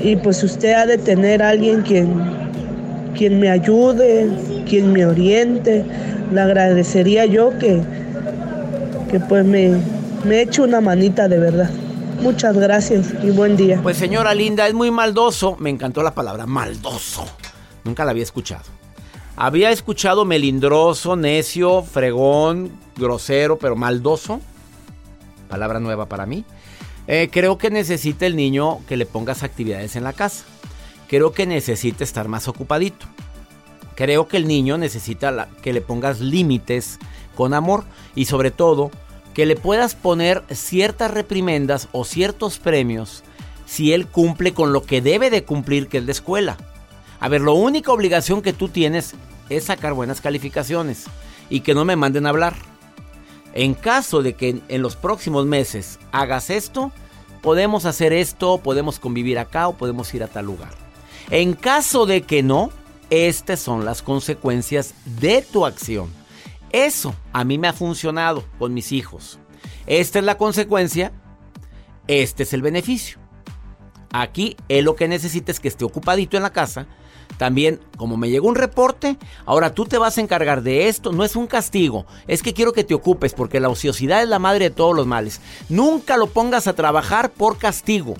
y 0.00 0.16
pues 0.16 0.42
usted 0.42 0.72
ha 0.74 0.86
de 0.86 0.98
tener 0.98 1.42
alguien 1.42 1.82
quien, 1.82 2.22
quien 3.16 3.40
me 3.40 3.50
ayude, 3.50 4.28
quien 4.68 4.92
me 4.92 5.04
oriente. 5.04 5.84
Le 6.32 6.40
agradecería 6.40 7.24
yo 7.26 7.50
que, 7.58 7.80
que 9.10 9.18
pues 9.20 9.44
me, 9.44 9.76
me 10.24 10.42
eche 10.42 10.62
una 10.62 10.80
manita 10.80 11.26
de 11.28 11.38
verdad. 11.38 11.70
Muchas 12.20 12.56
gracias 12.56 13.14
y 13.22 13.30
buen 13.30 13.56
día. 13.56 13.80
Pues 13.82 13.96
señora 13.96 14.34
linda, 14.34 14.68
es 14.68 14.74
muy 14.74 14.90
maldoso. 14.90 15.56
Me 15.58 15.70
encantó 15.70 16.02
la 16.02 16.14
palabra 16.14 16.46
maldoso. 16.46 17.24
Nunca 17.84 18.04
la 18.04 18.12
había 18.12 18.22
escuchado. 18.22 18.64
Había 19.36 19.70
escuchado 19.70 20.24
melindroso, 20.24 21.14
necio, 21.14 21.82
fregón, 21.82 22.72
grosero, 22.96 23.58
pero 23.58 23.76
maldoso. 23.76 24.40
Palabra 25.48 25.78
nueva 25.78 26.06
para 26.06 26.24
mí. 26.24 26.46
Eh, 27.06 27.28
creo 27.30 27.58
que 27.58 27.70
necesita 27.70 28.24
el 28.24 28.34
niño 28.34 28.80
que 28.88 28.96
le 28.96 29.04
pongas 29.04 29.42
actividades 29.42 29.94
en 29.94 30.04
la 30.04 30.14
casa. 30.14 30.46
Creo 31.06 31.32
que 31.32 31.44
necesita 31.44 32.02
estar 32.02 32.28
más 32.28 32.48
ocupadito. 32.48 33.06
Creo 33.94 34.26
que 34.26 34.38
el 34.38 34.48
niño 34.48 34.78
necesita 34.78 35.48
que 35.60 35.74
le 35.74 35.82
pongas 35.82 36.20
límites 36.20 36.98
con 37.36 37.52
amor 37.52 37.84
y 38.14 38.24
sobre 38.24 38.50
todo 38.50 38.90
que 39.34 39.44
le 39.44 39.54
puedas 39.54 39.94
poner 39.94 40.44
ciertas 40.50 41.10
reprimendas 41.10 41.88
o 41.92 42.04
ciertos 42.04 42.58
premios 42.58 43.22
si 43.66 43.92
él 43.92 44.06
cumple 44.06 44.54
con 44.54 44.72
lo 44.72 44.82
que 44.82 45.02
debe 45.02 45.28
de 45.28 45.44
cumplir 45.44 45.88
que 45.88 45.98
es 45.98 46.06
la 46.06 46.12
escuela. 46.12 46.56
A 47.26 47.28
ver, 47.28 47.40
la 47.40 47.50
única 47.50 47.90
obligación 47.90 48.40
que 48.40 48.52
tú 48.52 48.68
tienes 48.68 49.16
es 49.48 49.64
sacar 49.64 49.94
buenas 49.94 50.20
calificaciones 50.20 51.06
y 51.50 51.58
que 51.58 51.74
no 51.74 51.84
me 51.84 51.96
manden 51.96 52.24
a 52.24 52.28
hablar. 52.28 52.54
En 53.52 53.74
caso 53.74 54.22
de 54.22 54.34
que 54.34 54.62
en 54.68 54.80
los 54.80 54.94
próximos 54.94 55.44
meses 55.44 55.98
hagas 56.12 56.50
esto, 56.50 56.92
podemos 57.42 57.84
hacer 57.84 58.12
esto, 58.12 58.58
podemos 58.58 59.00
convivir 59.00 59.40
acá 59.40 59.66
o 59.66 59.76
podemos 59.76 60.14
ir 60.14 60.22
a 60.22 60.28
tal 60.28 60.46
lugar. 60.46 60.70
En 61.30 61.54
caso 61.54 62.06
de 62.06 62.22
que 62.22 62.44
no, 62.44 62.70
estas 63.10 63.58
son 63.58 63.84
las 63.84 64.02
consecuencias 64.02 64.94
de 65.18 65.42
tu 65.42 65.66
acción. 65.66 66.08
Eso 66.70 67.12
a 67.32 67.42
mí 67.42 67.58
me 67.58 67.66
ha 67.66 67.72
funcionado 67.72 68.44
con 68.56 68.72
mis 68.72 68.92
hijos. 68.92 69.40
Esta 69.88 70.20
es 70.20 70.24
la 70.24 70.38
consecuencia, 70.38 71.10
este 72.06 72.44
es 72.44 72.52
el 72.52 72.62
beneficio. 72.62 73.18
Aquí 74.12 74.56
él 74.68 74.84
lo 74.84 74.94
que 74.94 75.08
necesita 75.08 75.50
es 75.50 75.58
que 75.58 75.66
esté 75.66 75.84
ocupadito 75.84 76.36
en 76.36 76.44
la 76.44 76.52
casa 76.52 76.86
también, 77.38 77.80
como 77.96 78.16
me 78.16 78.30
llegó 78.30 78.48
un 78.48 78.54
reporte, 78.54 79.16
ahora 79.44 79.74
tú 79.74 79.84
te 79.84 79.98
vas 79.98 80.16
a 80.16 80.20
encargar 80.20 80.62
de 80.62 80.88
esto. 80.88 81.12
No 81.12 81.24
es 81.24 81.36
un 81.36 81.46
castigo, 81.46 82.06
es 82.26 82.42
que 82.42 82.54
quiero 82.54 82.72
que 82.72 82.84
te 82.84 82.94
ocupes 82.94 83.34
porque 83.34 83.60
la 83.60 83.68
ociosidad 83.68 84.22
es 84.22 84.28
la 84.28 84.38
madre 84.38 84.66
de 84.66 84.74
todos 84.74 84.94
los 84.94 85.06
males. 85.06 85.40
Nunca 85.68 86.16
lo 86.16 86.28
pongas 86.28 86.66
a 86.66 86.74
trabajar 86.74 87.30
por 87.30 87.58
castigo. 87.58 88.14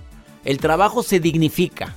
El 0.44 0.58
trabajo 0.58 1.02
se 1.02 1.18
dignifica. 1.18 1.94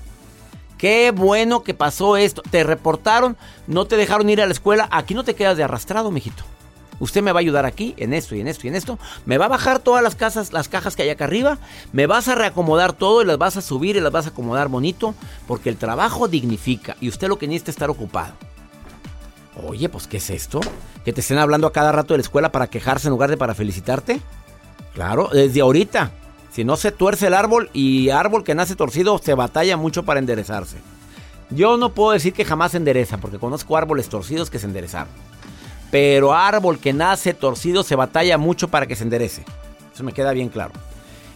Qué 0.78 1.12
bueno 1.12 1.62
que 1.62 1.74
pasó 1.74 2.15
esto. 2.15 2.41
Te 2.50 2.63
reportaron, 2.63 3.36
no 3.67 3.86
te 3.86 3.98
dejaron 3.98 4.30
ir 4.30 4.41
a 4.41 4.45
la 4.45 4.54
escuela. 4.54 4.88
Aquí 4.91 5.13
no 5.13 5.26
te 5.26 5.36
quedas 5.36 5.58
de 5.58 5.63
arrastrado, 5.63 6.10
mijito. 6.10 6.43
Usted 6.99 7.21
me 7.21 7.31
va 7.31 7.39
a 7.39 7.41
ayudar 7.41 7.65
aquí, 7.65 7.93
en 7.97 8.13
esto 8.13 8.35
y 8.35 8.41
en 8.41 8.47
esto 8.47 8.67
y 8.67 8.69
en 8.69 8.75
esto. 8.75 8.99
Me 9.25 9.38
va 9.38 9.45
a 9.45 9.49
bajar 9.49 9.79
todas 9.79 10.03
las 10.03 10.15
casas, 10.15 10.53
las 10.53 10.67
cajas 10.67 10.95
que 10.95 11.03
hay 11.03 11.09
acá 11.09 11.25
arriba. 11.25 11.57
Me 11.93 12.07
vas 12.07 12.27
a 12.27 12.35
reacomodar 12.35 12.93
todo 12.93 13.21
y 13.21 13.25
las 13.25 13.38
vas 13.38 13.57
a 13.57 13.62
subir 13.62 13.95
y 13.95 14.01
las 14.01 14.12
vas 14.12 14.25
a 14.25 14.29
acomodar 14.29 14.67
bonito. 14.67 15.15
Porque 15.47 15.69
el 15.69 15.77
trabajo 15.77 16.27
dignifica 16.27 16.95
y 16.99 17.09
usted 17.09 17.27
lo 17.27 17.38
que 17.38 17.47
necesita 17.47 17.71
es 17.71 17.75
estar 17.75 17.89
ocupado. 17.89 18.33
Oye, 19.67 19.89
pues 19.89 20.07
¿qué 20.07 20.17
es 20.17 20.29
esto? 20.29 20.59
¿Que 21.03 21.13
te 21.13 21.21
estén 21.21 21.38
hablando 21.38 21.67
a 21.67 21.73
cada 21.73 21.91
rato 21.91 22.13
de 22.13 22.19
la 22.19 22.23
escuela 22.23 22.51
para 22.51 22.67
quejarse 22.67 23.07
en 23.07 23.12
lugar 23.12 23.29
de 23.29 23.38
para 23.38 23.55
felicitarte? 23.55 24.21
Claro, 24.93 25.29
desde 25.31 25.62
ahorita. 25.62 26.12
Si 26.51 26.63
no 26.63 26.77
se 26.77 26.91
tuerce 26.91 27.27
el 27.27 27.33
árbol 27.33 27.69
y 27.73 28.09
árbol 28.09 28.43
que 28.43 28.55
nace 28.55 28.75
torcido 28.75 29.17
se 29.19 29.33
batalla 29.33 29.77
mucho 29.77 30.03
para 30.03 30.19
enderezarse. 30.19 30.77
Yo 31.51 31.77
no 31.77 31.93
puedo 31.93 32.12
decir 32.12 32.33
que 32.33 32.45
jamás 32.45 32.71
se 32.71 32.77
endereza 32.77 33.17
porque 33.17 33.39
conozco 33.39 33.77
árboles 33.77 34.09
torcidos 34.09 34.49
que 34.49 34.59
se 34.59 34.67
enderezaron. 34.67 35.13
Pero 35.91 36.34
árbol 36.34 36.80
que 36.80 36.93
nace 36.93 37.34
torcido 37.34 37.84
se 37.84 37.95
batalla 37.95 38.38
mucho 38.38 38.67
para 38.67 38.86
que 38.86 38.95
se 38.95 39.04
enderece. 39.04 39.43
Eso 39.93 40.04
me 40.04 40.13
queda 40.13 40.34
bien 40.34 40.49
claro. 40.49 40.71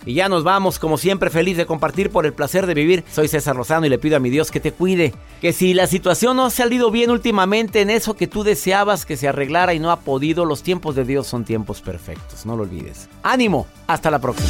Y 0.05 0.15
ya 0.15 0.27
nos 0.27 0.43
vamos, 0.43 0.79
como 0.79 0.97
siempre, 0.97 1.29
feliz 1.29 1.55
de 1.55 1.65
compartir 1.65 2.09
por 2.09 2.25
el 2.25 2.33
placer 2.33 2.67
de 2.67 2.73
vivir. 2.73 3.03
Soy 3.11 3.27
César 3.27 3.55
Lozano 3.55 3.85
y 3.85 3.89
le 3.89 3.97
pido 3.97 4.17
a 4.17 4.19
mi 4.19 4.29
Dios 4.29 4.51
que 4.51 4.59
te 4.59 4.73
cuide. 4.73 5.13
Que 5.41 5.53
si 5.53 5.73
la 5.73 5.87
situación 5.87 6.35
no 6.37 6.45
ha 6.45 6.49
salido 6.49 6.91
bien 6.91 7.09
últimamente 7.09 7.81
en 7.81 7.89
eso 7.89 8.15
que 8.15 8.27
tú 8.27 8.43
deseabas 8.43 9.05
que 9.05 9.17
se 9.17 9.27
arreglara 9.27 9.73
y 9.73 9.79
no 9.79 9.91
ha 9.91 10.01
podido, 10.01 10.45
los 10.45 10.61
tiempos 10.61 10.95
de 10.95 11.05
Dios 11.05 11.27
son 11.27 11.45
tiempos 11.45 11.81
perfectos. 11.81 12.45
No 12.45 12.57
lo 12.57 12.63
olvides. 12.63 13.07
Ánimo, 13.23 13.67
hasta 13.87 14.11
la 14.11 14.19
próxima. 14.19 14.49